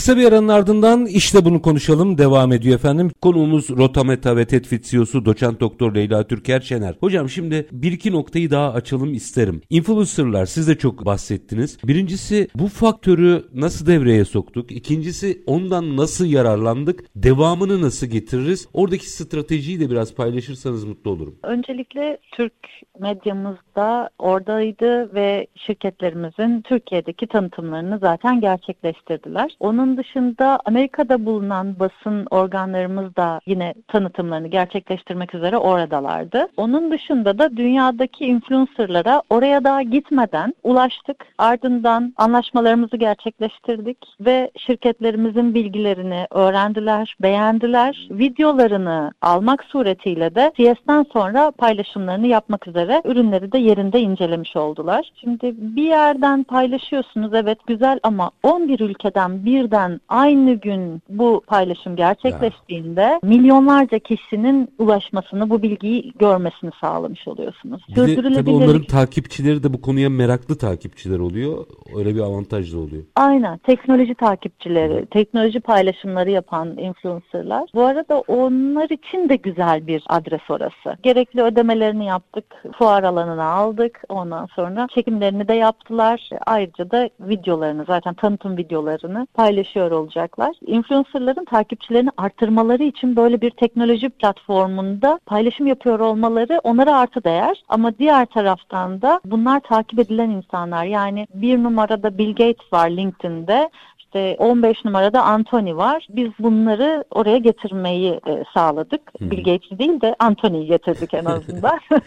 Kısa 0.00 0.16
bir 0.16 0.24
aranın 0.24 0.48
ardından 0.48 1.06
işte 1.06 1.44
bunu 1.44 1.62
konuşalım 1.62 2.18
devam 2.18 2.52
ediyor 2.52 2.74
efendim. 2.74 3.10
Konuğumuz 3.20 3.70
Rotameta 3.70 4.36
ve 4.36 4.44
Tetfit 4.44 4.84
CEO'su 4.84 5.24
doçent 5.24 5.60
doktor 5.60 5.94
Leyla 5.94 6.26
Türker 6.26 6.60
Şener. 6.60 6.94
Hocam 7.00 7.28
şimdi 7.28 7.66
bir 7.72 7.92
iki 7.92 8.12
noktayı 8.12 8.50
daha 8.50 8.72
açalım 8.72 9.14
isterim. 9.14 9.62
Influencerlar 9.70 10.46
siz 10.46 10.68
de 10.68 10.78
çok 10.78 11.06
bahsettiniz. 11.06 11.78
Birincisi 11.84 12.48
bu 12.54 12.68
faktörü 12.68 13.44
nasıl 13.54 13.86
devreye 13.86 14.24
soktuk? 14.24 14.72
İkincisi 14.72 15.42
ondan 15.46 15.96
nasıl 15.96 16.26
yararlandık? 16.26 17.04
Devamını 17.16 17.82
nasıl 17.82 18.06
getiririz? 18.06 18.68
Oradaki 18.72 19.10
stratejiyi 19.10 19.80
de 19.80 19.90
biraz 19.90 20.14
paylaşırsanız 20.14 20.84
mutlu 20.84 21.10
olurum. 21.10 21.38
Öncelikle 21.42 22.18
Türk 22.32 22.54
medyamızda 23.00 24.10
oradaydı 24.18 25.14
ve 25.14 25.46
şirketlerimizin 25.56 26.62
Türkiye'deki 26.62 27.26
tanıtımlarını 27.26 27.98
zaten 27.98 28.40
gerçekleştirdiler. 28.40 29.56
Onun 29.60 29.89
Onun 29.90 29.98
dışında 29.98 30.58
Amerika'da 30.64 31.26
bulunan 31.26 31.78
basın 31.80 32.26
organlarımız 32.30 33.16
da 33.16 33.40
yine 33.46 33.74
tanıtımlarını 33.88 34.48
gerçekleştirmek 34.48 35.34
üzere 35.34 35.56
oradalardı. 35.56 36.48
Onun 36.56 36.90
dışında 36.90 37.38
da 37.38 37.56
dünyadaki 37.56 38.26
influencerlara 38.26 39.22
oraya 39.30 39.64
daha 39.64 39.82
gitmeden 39.82 40.54
ulaştık. 40.62 41.26
Ardından 41.38 42.14
anlaşmalarımızı 42.16 42.96
gerçekleştirdik 42.96 43.98
ve 44.20 44.50
şirketlerimizin 44.56 45.54
bilgilerini 45.54 46.26
öğrendiler, 46.30 47.16
beğendiler. 47.22 48.08
Videolarını 48.10 49.12
almak 49.22 49.64
suretiyle 49.64 50.34
de 50.34 50.52
CS'den 50.56 51.06
sonra 51.12 51.50
paylaşımlarını 51.50 52.26
yapmak 52.26 52.68
üzere 52.68 53.02
ürünleri 53.04 53.52
de 53.52 53.58
yerinde 53.58 54.00
incelemiş 54.00 54.56
oldular. 54.56 55.10
Şimdi 55.20 55.54
bir 55.56 55.84
yerden 55.84 56.42
paylaşıyorsunuz 56.42 57.34
evet 57.34 57.58
güzel 57.66 58.00
ama 58.02 58.30
11 58.42 58.80
ülkeden 58.80 59.44
birden 59.44 59.79
aynı 60.08 60.54
gün 60.54 61.02
bu 61.08 61.42
paylaşım 61.46 61.96
gerçekleştiğinde 61.96 63.00
ya. 63.00 63.20
milyonlarca 63.22 63.98
kişinin 63.98 64.68
ulaşmasını, 64.78 65.50
bu 65.50 65.62
bilgiyi 65.62 66.12
görmesini 66.18 66.70
sağlamış 66.80 67.28
oluyorsunuz. 67.28 67.82
Bir 67.88 68.24
de 68.24 68.32
tabii 68.34 68.50
onların 68.50 68.84
takipçileri 68.84 69.62
de 69.62 69.72
bu 69.72 69.80
konuya 69.80 70.10
meraklı 70.10 70.58
takipçiler 70.58 71.18
oluyor. 71.18 71.66
Öyle 71.96 72.14
bir 72.14 72.20
avantaj 72.20 72.72
da 72.72 72.78
oluyor. 72.78 73.02
Aynen. 73.16 73.58
Teknoloji 73.58 74.14
takipçileri, 74.14 75.06
teknoloji 75.06 75.60
paylaşımları 75.60 76.30
yapan 76.30 76.78
influencerlar. 76.78 77.70
Bu 77.74 77.82
arada 77.82 78.20
onlar 78.20 78.90
için 78.90 79.28
de 79.28 79.36
güzel 79.36 79.86
bir 79.86 80.04
adres 80.08 80.50
orası. 80.50 81.02
Gerekli 81.02 81.42
ödemelerini 81.42 82.06
yaptık. 82.06 82.44
Fuar 82.78 83.02
alanına 83.02 83.44
aldık. 83.44 84.02
Ondan 84.08 84.46
sonra 84.46 84.86
çekimlerini 84.94 85.48
de 85.48 85.54
yaptılar. 85.54 86.28
Ayrıca 86.46 86.90
da 86.90 87.10
videolarını 87.20 87.84
zaten 87.86 88.14
tanıtım 88.14 88.56
videolarını 88.56 89.26
paylaşıyor 89.70 89.90
olacaklar. 89.90 90.54
Influencerların 90.66 91.44
takipçilerini 91.44 92.10
arttırmaları 92.16 92.82
için 92.82 93.16
böyle 93.16 93.40
bir 93.40 93.50
teknoloji 93.50 94.08
platformunda 94.08 95.20
paylaşım 95.26 95.66
yapıyor 95.66 96.00
olmaları 96.00 96.60
onlara 96.64 96.96
artı 96.96 97.24
değer. 97.24 97.62
Ama 97.68 97.98
diğer 97.98 98.26
taraftan 98.26 99.02
da 99.02 99.20
bunlar 99.24 99.60
takip 99.60 99.98
edilen 99.98 100.30
insanlar. 100.30 100.84
Yani 100.84 101.26
bir 101.34 101.62
numarada 101.62 102.18
Bill 102.18 102.30
Gates 102.30 102.72
var 102.72 102.90
LinkedIn'de 102.90 103.70
işte 104.10 104.36
15 104.38 104.84
numarada 104.84 105.22
Anthony 105.22 105.76
var. 105.76 106.06
Biz 106.10 106.30
bunları 106.38 107.04
oraya 107.10 107.38
getirmeyi 107.38 108.20
e, 108.26 108.44
sağladık. 108.54 109.00
Hmm. 109.18 109.30
Bill 109.30 109.44
Gates'i 109.44 109.78
değil 109.78 110.00
de 110.00 110.16
Anthony'yi 110.18 110.66
getirdik 110.66 111.14
en 111.14 111.24
azından. 111.24 111.80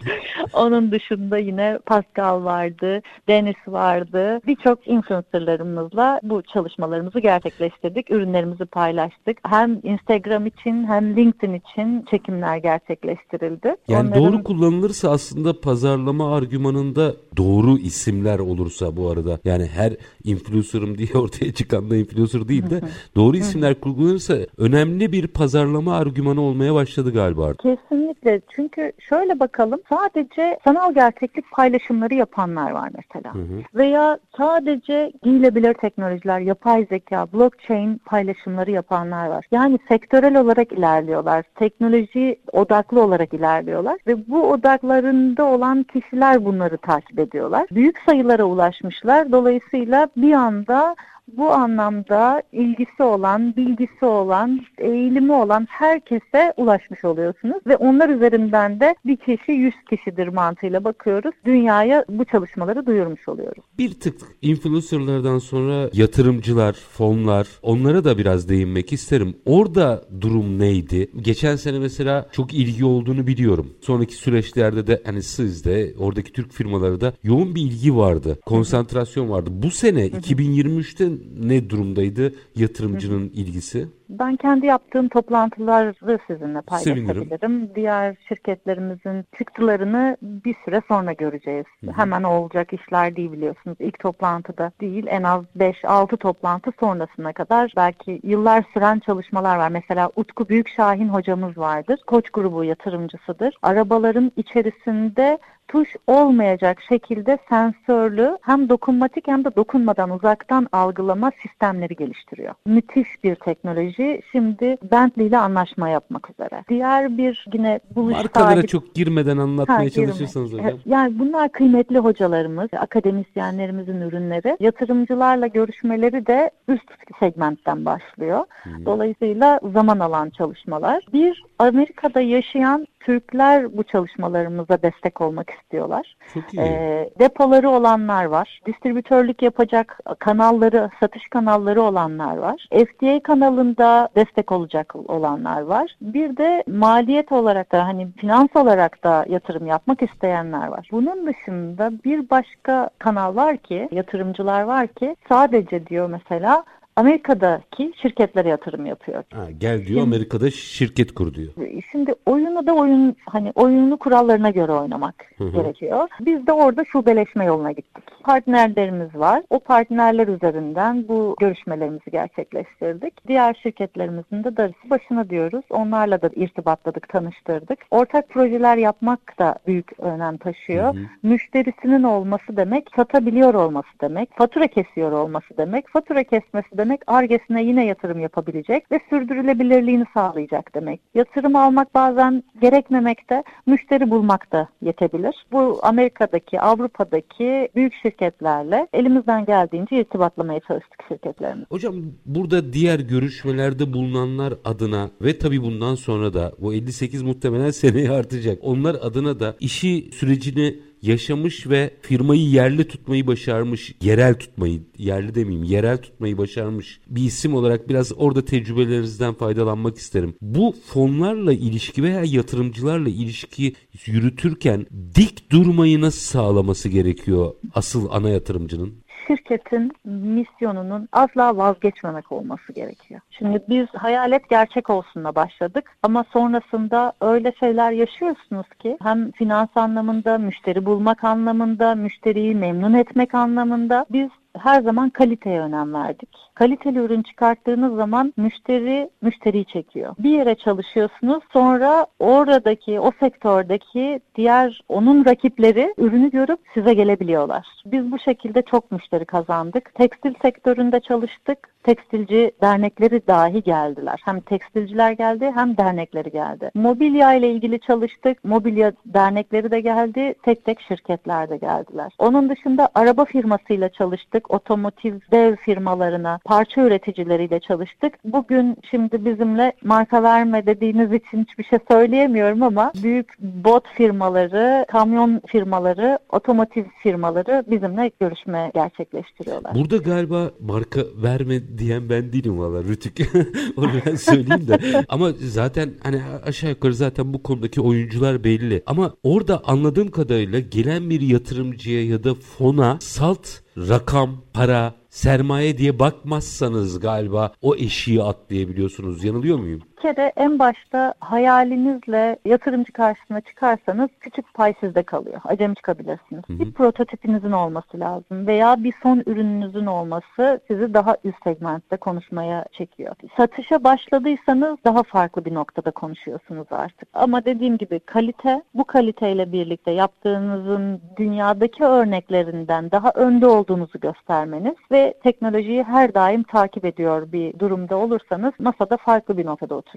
Onun 0.52 0.92
dışında 0.92 1.38
yine 1.38 1.78
Pascal 1.86 2.44
vardı, 2.44 3.02
Dennis 3.28 3.56
vardı. 3.66 4.40
Birçok 4.46 4.88
influencerlarımızla 4.88 6.20
bu 6.22 6.42
çalışmalarımızı 6.42 7.20
gerçekleştirdik. 7.20 8.10
Ürünlerimizi 8.10 8.64
paylaştık. 8.64 9.38
Hem 9.46 9.80
Instagram 9.82 10.46
için 10.46 10.84
hem 10.84 11.16
LinkedIn 11.16 11.54
için 11.54 12.04
çekimler 12.10 12.56
gerçekleştirildi. 12.56 13.76
Yani 13.88 14.08
Onların... 14.08 14.32
doğru 14.32 14.44
kullanılırsa 14.44 15.10
aslında 15.10 15.60
pazarlama 15.60 16.36
argümanında 16.36 17.14
doğru 17.36 17.78
isimler 17.78 18.38
olursa 18.38 18.96
bu 18.96 19.10
arada 19.10 19.38
yani 19.44 19.66
her 19.66 19.92
influencer'ım 20.24 20.98
diye 20.98 21.14
ortaya 21.14 21.39
ortaya 21.40 21.52
çıkan 21.52 21.90
da 21.90 21.96
influencer 21.96 22.48
değil 22.48 22.70
de 22.70 22.80
doğru 23.16 23.36
isimler 23.36 23.80
kullanırsa 23.80 24.34
önemli 24.58 25.12
bir 25.12 25.26
pazarlama 25.26 25.96
argümanı 25.96 26.40
olmaya 26.40 26.74
başladı 26.74 27.12
galiba. 27.12 27.54
Kesinlikle. 27.54 28.40
Çünkü 28.56 28.92
şöyle 28.98 29.40
bakalım 29.40 29.80
sadece 29.88 30.58
sanal 30.64 30.94
gerçeklik 30.94 31.50
paylaşımları 31.50 32.14
yapanlar 32.14 32.70
var 32.70 32.90
mesela. 32.96 33.34
Hı 33.34 33.38
hı. 33.38 33.62
Veya 33.74 34.18
sadece 34.36 35.12
giyilebilir 35.22 35.74
teknolojiler, 35.74 36.40
yapay 36.40 36.86
zeka, 36.90 37.26
blockchain 37.32 38.00
paylaşımları 38.04 38.70
yapanlar 38.70 39.28
var. 39.28 39.44
Yani 39.50 39.78
sektörel 39.88 40.40
olarak 40.40 40.72
ilerliyorlar. 40.72 41.44
Teknoloji 41.54 42.36
odaklı 42.52 43.02
olarak 43.02 43.34
ilerliyorlar 43.34 43.98
ve 44.06 44.28
bu 44.28 44.50
odaklarında 44.50 45.44
olan 45.44 45.82
kişiler 45.82 46.44
bunları 46.44 46.78
takip 46.78 47.18
ediyorlar. 47.18 47.66
Büyük 47.70 47.98
sayılara 48.06 48.44
ulaşmışlar. 48.44 49.32
Dolayısıyla 49.32 50.08
bir 50.16 50.32
anda 50.32 50.96
bu 51.36 51.50
anlamda 51.50 52.42
ilgisi 52.52 53.02
olan, 53.02 53.56
bilgisi 53.56 54.04
olan, 54.04 54.60
eğilimi 54.78 55.32
olan 55.32 55.66
herkese 55.70 56.52
ulaşmış 56.56 57.04
oluyorsunuz 57.04 57.66
ve 57.66 57.76
onlar 57.76 58.08
üzerinden 58.08 58.80
de 58.80 58.94
bir 59.06 59.16
kişi 59.16 59.52
100 59.52 59.74
kişidir 59.90 60.28
mantığıyla 60.28 60.84
bakıyoruz. 60.84 61.34
Dünyaya 61.44 62.04
bu 62.08 62.24
çalışmaları 62.24 62.86
duyurmuş 62.86 63.28
oluyoruz. 63.28 63.64
Bir 63.78 64.00
tık 64.00 64.20
influencerlardan 64.42 65.38
sonra 65.38 65.90
yatırımcılar, 65.92 66.72
fonlar 66.72 67.48
onlara 67.62 68.04
da 68.04 68.18
biraz 68.18 68.48
değinmek 68.48 68.92
isterim. 68.92 69.36
Orada 69.44 70.04
durum 70.20 70.58
neydi? 70.58 71.10
Geçen 71.16 71.56
sene 71.56 71.78
mesela 71.78 72.28
çok 72.32 72.54
ilgi 72.54 72.84
olduğunu 72.84 73.26
biliyorum. 73.26 73.74
Sonraki 73.80 74.14
süreçlerde 74.14 74.86
de 74.86 75.02
hani 75.06 75.22
sizde 75.22 75.94
oradaki 75.98 76.32
Türk 76.32 76.52
firmaları 76.52 77.00
da 77.00 77.12
yoğun 77.22 77.54
bir 77.54 77.60
ilgi 77.60 77.96
vardı. 77.96 78.38
Konsantrasyon 78.46 79.30
vardı. 79.30 79.50
Bu 79.52 79.70
sene 79.70 80.06
2023'te 80.06 81.19
ne 81.40 81.70
durumdaydı 81.70 82.34
yatırımcının 82.56 83.30
ilgisi? 83.34 83.88
Ben 84.10 84.36
kendi 84.36 84.66
yaptığım 84.66 85.08
toplantıları 85.08 86.18
sizinle 86.26 86.60
paylaşabilirim. 86.60 87.28
Sevinirim. 87.28 87.70
Diğer 87.74 88.16
şirketlerimizin 88.28 89.24
çıktılarını 89.38 90.16
bir 90.22 90.56
süre 90.64 90.82
sonra 90.88 91.12
göreceğiz. 91.12 91.64
Hı-hı. 91.84 91.92
Hemen 91.92 92.22
olacak 92.22 92.72
işler 92.72 93.16
değil 93.16 93.32
biliyorsunuz. 93.32 93.76
İlk 93.80 93.98
toplantıda 93.98 94.72
değil 94.80 95.06
en 95.08 95.22
az 95.22 95.44
5-6 95.58 96.16
toplantı 96.16 96.72
sonrasına 96.80 97.32
kadar 97.32 97.72
belki 97.76 98.20
yıllar 98.22 98.64
süren 98.74 98.98
çalışmalar 98.98 99.56
var. 99.56 99.68
Mesela 99.68 100.10
Utku 100.16 100.48
Büyükşahin 100.48 101.08
hocamız 101.08 101.58
vardır. 101.58 102.00
Koç 102.06 102.30
grubu 102.30 102.64
yatırımcısıdır. 102.64 103.54
Arabaların 103.62 104.32
içerisinde 104.36 105.38
tuş 105.70 105.96
olmayacak 106.06 106.78
şekilde 106.88 107.38
sensörlü 107.48 108.38
hem 108.42 108.68
dokunmatik 108.68 109.28
hem 109.28 109.44
de 109.44 109.56
dokunmadan 109.56 110.10
uzaktan 110.10 110.66
algılama 110.72 111.32
sistemleri 111.42 111.96
geliştiriyor. 111.96 112.54
Müthiş 112.66 113.08
bir 113.24 113.34
teknoloji. 113.34 113.99
Şimdi 114.32 114.76
Bentley 114.90 115.26
ile 115.26 115.38
anlaşma 115.38 115.88
yapmak 115.88 116.30
üzere. 116.30 116.64
Diğer 116.68 117.18
bir 117.18 117.46
yine 117.52 117.80
buluş 117.94 118.12
Markalara 118.12 118.50
sahibi... 118.50 118.66
çok 118.66 118.94
girmeden 118.94 119.36
anlatmaya 119.36 119.84
ha, 119.84 119.90
çalışırsanız 119.90 120.52
hocam. 120.52 120.78
Yani 120.86 121.18
bunlar 121.18 121.52
kıymetli 121.52 121.98
hocalarımız, 121.98 122.68
akademisyenlerimizin 122.78 124.00
ürünleri. 124.00 124.56
Yatırımcılarla 124.60 125.46
görüşmeleri 125.46 126.26
de 126.26 126.50
üst 126.68 126.90
segmentten 127.20 127.84
başlıyor. 127.84 128.44
Hmm. 128.62 128.86
Dolayısıyla 128.86 129.60
zaman 129.72 129.98
alan 129.98 130.30
çalışmalar. 130.30 131.04
Bir 131.12 131.44
Amerika'da 131.58 132.20
yaşayan 132.20 132.86
Türkler 133.00 133.76
bu 133.76 133.82
çalışmalarımıza 133.82 134.82
destek 134.82 135.20
olmak 135.20 135.50
istiyorlar. 135.50 136.16
Çok 136.34 136.54
iyi. 136.54 136.60
E, 136.60 137.10
depoları 137.18 137.70
olanlar 137.70 138.24
var. 138.24 138.60
Distribütörlük 138.66 139.42
yapacak 139.42 140.00
kanalları, 140.18 140.90
satış 141.00 141.28
kanalları 141.28 141.82
olanlar 141.82 142.36
var. 142.36 142.68
FDA 142.70 143.22
kanalında 143.22 143.89
destek 144.16 144.52
olacak 144.52 144.94
olanlar 145.08 145.60
var. 145.60 145.96
Bir 146.00 146.36
de 146.36 146.64
maliyet 146.66 147.32
olarak 147.32 147.72
da 147.72 147.84
hani 147.86 148.12
finans 148.12 148.48
olarak 148.54 149.04
da 149.04 149.24
yatırım 149.28 149.66
yapmak 149.66 150.02
isteyenler 150.02 150.66
var. 150.66 150.88
Bunun 150.92 151.26
dışında 151.26 151.90
bir 152.04 152.30
başka 152.30 152.90
kanal 152.98 153.36
var 153.36 153.56
ki, 153.56 153.88
yatırımcılar 153.92 154.62
var 154.62 154.86
ki 154.86 155.16
sadece 155.28 155.86
diyor 155.86 156.10
mesela 156.10 156.64
Amerika'daki 156.96 157.92
şirketlere 158.02 158.48
yatırım 158.48 158.86
yapıyor. 158.86 159.24
Ha, 159.34 159.50
gel 159.58 159.76
diyor 159.78 159.86
şimdi, 159.86 160.02
Amerika'da 160.02 160.50
şirket 160.50 161.14
kur 161.14 161.34
diyor. 161.34 161.52
Şimdi 161.92 162.14
oyunu 162.26 162.66
da 162.66 162.72
oyun 162.72 163.16
hani 163.26 163.52
oyunu 163.54 163.96
kurallarına 163.96 164.50
göre 164.50 164.72
oynamak 164.72 165.14
hı 165.38 165.44
hı. 165.44 165.50
gerekiyor. 165.50 166.08
Biz 166.20 166.46
de 166.46 166.52
orada 166.52 166.84
şubeleşme 166.84 167.44
yoluna 167.44 167.72
gittik. 167.72 168.04
Partnerlerimiz 168.24 169.14
var. 169.14 169.42
O 169.50 169.58
partnerler 169.58 170.28
üzerinden 170.28 171.08
bu 171.08 171.36
görüşmelerimizi 171.40 172.10
gerçekleştirdik. 172.10 173.28
Diğer 173.28 173.54
şirketlerimizin 173.62 174.44
de 174.44 174.56
darısı 174.56 174.90
başına 174.90 175.30
diyoruz. 175.30 175.64
Onlarla 175.70 176.22
da 176.22 176.30
irtibatladık, 176.36 177.08
tanıştırdık. 177.08 177.78
Ortak 177.90 178.28
projeler 178.28 178.76
yapmak 178.76 179.38
da 179.38 179.54
büyük 179.66 180.00
önem 180.00 180.36
taşıyor. 180.36 180.94
Hı 180.94 180.98
hı. 180.98 181.04
Müşterisinin 181.22 182.02
olması 182.02 182.56
demek, 182.56 182.88
satabiliyor 182.96 183.54
olması 183.54 183.88
demek, 184.00 184.38
fatura 184.38 184.66
kesiyor 184.66 185.12
olması 185.12 185.56
demek. 185.56 185.88
Fatura 185.88 186.24
kesmesi 186.24 186.78
demek 186.80 187.00
argesine 187.06 187.64
yine 187.64 187.86
yatırım 187.86 188.20
yapabilecek 188.20 188.92
ve 188.92 189.00
sürdürülebilirliğini 189.10 190.04
sağlayacak 190.14 190.74
demek. 190.74 191.00
Yatırım 191.14 191.56
almak 191.56 191.94
bazen 191.94 192.42
gerekmemekte, 192.62 193.42
müşteri 193.66 194.10
bulmak 194.10 194.52
da 194.52 194.68
yetebilir. 194.82 195.34
Bu 195.52 195.78
Amerika'daki, 195.82 196.60
Avrupa'daki 196.60 197.68
büyük 197.76 197.94
şirketlerle 198.02 198.88
elimizden 198.92 199.44
geldiğince 199.44 200.00
irtibatlamaya 200.00 200.60
çalıştık 200.60 201.04
şirketlerimiz. 201.08 201.64
Hocam 201.70 201.94
burada 202.26 202.72
diğer 202.72 203.00
görüşmelerde 203.00 203.92
bulunanlar 203.92 204.54
adına 204.64 205.10
ve 205.22 205.38
tabii 205.38 205.62
bundan 205.62 205.94
sonra 205.94 206.34
da 206.34 206.52
bu 206.58 206.74
58 206.74 207.22
muhtemelen 207.22 207.70
seneye 207.82 208.10
artacak. 208.10 208.58
Onlar 208.62 208.96
adına 209.02 209.40
da 209.40 209.56
işi 209.60 210.10
sürecini 210.12 210.89
yaşamış 211.02 211.66
ve 211.66 211.90
firmayı 212.02 212.48
yerli 212.48 212.88
tutmayı 212.88 213.26
başarmış, 213.26 213.94
yerel 214.02 214.34
tutmayı, 214.34 214.80
yerli 214.98 215.34
demeyeyim, 215.34 215.64
yerel 215.64 215.98
tutmayı 215.98 216.38
başarmış 216.38 217.00
bir 217.06 217.22
isim 217.22 217.54
olarak 217.54 217.88
biraz 217.88 218.12
orada 218.16 218.44
tecrübelerinizden 218.44 219.34
faydalanmak 219.34 219.96
isterim. 219.96 220.34
Bu 220.40 220.74
fonlarla 220.86 221.52
ilişki 221.52 222.02
veya 222.02 222.24
yatırımcılarla 222.24 223.08
ilişki 223.08 223.74
yürütürken 224.06 224.86
dik 225.14 225.50
durmayı 225.50 226.00
nasıl 226.00 226.20
sağlaması 226.20 226.88
gerekiyor 226.88 227.52
asıl 227.74 228.06
ana 228.10 228.30
yatırımcının? 228.30 228.94
Şirketin 229.30 229.92
misyonunun 230.04 231.08
asla 231.12 231.56
vazgeçmemek 231.56 232.32
olması 232.32 232.72
gerekiyor. 232.72 233.20
Şimdi 233.30 233.62
biz 233.68 233.86
hayalet 233.88 234.48
gerçek 234.48 234.90
olsunla 234.90 235.34
başladık 235.34 235.96
ama 236.02 236.24
sonrasında 236.32 237.12
öyle 237.20 237.52
şeyler 237.60 237.92
yaşıyorsunuz 237.92 238.68
ki 238.78 238.98
hem 239.02 239.30
finans 239.30 239.68
anlamında, 239.74 240.38
müşteri 240.38 240.86
bulmak 240.86 241.24
anlamında, 241.24 241.94
müşteriyi 241.94 242.54
memnun 242.54 242.94
etmek 242.94 243.34
anlamında 243.34 244.06
biz 244.12 244.28
her 244.58 244.82
zaman 244.82 245.10
kaliteye 245.10 245.60
önem 245.60 245.94
verdik. 245.94 246.36
Kaliteli 246.60 246.98
ürün 246.98 247.22
çıkarttığınız 247.22 247.96
zaman 247.96 248.34
müşteri 248.36 249.10
müşteriyi 249.22 249.64
çekiyor. 249.64 250.14
Bir 250.18 250.30
yere 250.30 250.54
çalışıyorsunuz 250.54 251.42
sonra 251.52 252.06
oradaki 252.18 253.00
o 253.00 253.12
sektördeki 253.20 254.20
diğer 254.36 254.80
onun 254.88 255.24
rakipleri 255.24 255.94
ürünü 255.98 256.30
görüp 256.30 256.58
size 256.74 256.94
gelebiliyorlar. 256.94 257.66
Biz 257.86 258.12
bu 258.12 258.18
şekilde 258.18 258.62
çok 258.62 258.92
müşteri 258.92 259.24
kazandık. 259.24 259.94
Tekstil 259.94 260.34
sektöründe 260.42 261.00
çalıştık 261.00 261.68
tekstilci 261.82 262.52
dernekleri 262.62 263.26
dahi 263.26 263.62
geldiler. 263.62 264.20
Hem 264.24 264.40
tekstilciler 264.40 265.12
geldi 265.12 265.52
hem 265.54 265.76
dernekleri 265.76 266.30
geldi. 266.30 266.70
Mobilya 266.74 267.34
ile 267.34 267.50
ilgili 267.50 267.80
çalıştık. 267.80 268.44
Mobilya 268.44 268.92
dernekleri 269.06 269.70
de 269.70 269.80
geldi. 269.80 270.34
Tek 270.42 270.64
tek 270.64 270.80
şirketler 270.80 271.50
de 271.50 271.56
geldiler. 271.56 272.12
Onun 272.18 272.48
dışında 272.48 272.88
araba 272.94 273.24
firmasıyla 273.24 273.88
çalıştık. 273.88 274.50
Otomotiv 274.50 275.14
dev 275.32 275.56
firmalarına, 275.56 276.38
parça 276.50 276.80
üreticileriyle 276.80 277.60
çalıştık. 277.60 278.12
Bugün 278.24 278.76
şimdi 278.90 279.24
bizimle 279.24 279.72
marka 279.84 280.22
verme 280.22 280.66
dediğiniz 280.66 281.12
için 281.12 281.44
hiçbir 281.44 281.64
şey 281.64 281.78
söyleyemiyorum 281.90 282.62
ama 282.62 282.92
büyük 283.02 283.38
bot 283.38 283.84
firmaları, 283.94 284.86
kamyon 284.88 285.40
firmaları, 285.46 286.18
otomotiv 286.32 286.84
firmaları 287.02 287.64
bizimle 287.70 288.10
görüşme 288.20 288.70
gerçekleştiriyorlar. 288.74 289.74
Burada 289.74 289.96
galiba 289.96 290.50
marka 290.60 291.00
verme 291.22 291.78
diyen 291.78 292.08
ben 292.10 292.32
değilim 292.32 292.58
valla 292.58 292.84
Rütük. 292.84 293.18
Onu 293.76 293.90
ben 294.06 294.14
söyleyeyim 294.14 294.68
de. 294.68 295.04
Ama 295.08 295.30
zaten 295.40 295.90
hani 296.02 296.20
aşağı 296.46 296.70
yukarı 296.70 296.94
zaten 296.94 297.34
bu 297.34 297.42
konudaki 297.42 297.80
oyuncular 297.80 298.44
belli. 298.44 298.82
Ama 298.86 299.12
orada 299.22 299.62
anladığım 299.64 300.10
kadarıyla 300.10 300.58
gelen 300.58 301.10
bir 301.10 301.20
yatırımcıya 301.20 302.04
ya 302.04 302.24
da 302.24 302.34
fona 302.34 302.98
salt 303.00 303.48
rakam, 303.76 304.30
para, 304.52 304.99
sermaye 305.10 305.78
diye 305.78 305.98
bakmazsanız 305.98 307.00
galiba 307.00 307.52
o 307.62 307.76
eşiği 307.76 308.22
atlayabiliyorsunuz. 308.22 309.24
Yanılıyor 309.24 309.58
muyum? 309.58 309.82
Kere 310.02 310.32
en 310.36 310.58
başta 310.58 311.14
hayalinizle 311.20 312.38
yatırımcı 312.44 312.92
karşısına 312.92 313.40
çıkarsanız 313.40 314.08
küçük 314.20 314.54
pay 314.54 314.74
sizde 314.80 315.02
kalıyor. 315.02 315.40
Acemi 315.44 315.74
çıkabilirsiniz. 315.74 316.42
Hı 316.46 316.52
hı. 316.52 316.58
Bir 316.58 316.72
prototipinizin 316.72 317.52
olması 317.52 318.00
lazım 318.00 318.46
veya 318.46 318.84
bir 318.84 318.94
son 319.02 319.22
ürününüzün 319.26 319.86
olması 319.86 320.60
sizi 320.68 320.94
daha 320.94 321.16
üst 321.24 321.44
segmentte 321.44 321.96
konuşmaya 321.96 322.64
çekiyor. 322.72 323.14
Satışa 323.36 323.84
başladıysanız 323.84 324.76
daha 324.84 325.02
farklı 325.02 325.44
bir 325.44 325.54
noktada 325.54 325.90
konuşuyorsunuz 325.90 326.66
artık. 326.70 327.08
Ama 327.14 327.44
dediğim 327.44 327.78
gibi 327.78 328.00
kalite, 328.00 328.62
bu 328.74 328.84
kaliteyle 328.84 329.52
birlikte 329.52 329.90
yaptığınızın 329.90 331.00
dünyadaki 331.16 331.84
örneklerinden 331.84 332.90
daha 332.90 333.10
önde 333.10 333.46
olduğunuzu 333.46 334.00
göstermeniz 334.00 334.74
ve 334.92 335.14
teknolojiyi 335.22 335.82
her 335.82 336.14
daim 336.14 336.42
takip 336.42 336.84
ediyor 336.84 337.32
bir 337.32 337.58
durumda 337.58 337.96
olursanız 337.96 338.52
masada 338.58 338.96
farklı 338.96 339.36
bir 339.36 339.46
noktada 339.46 339.74
oturuyorsunuz. 339.74 339.89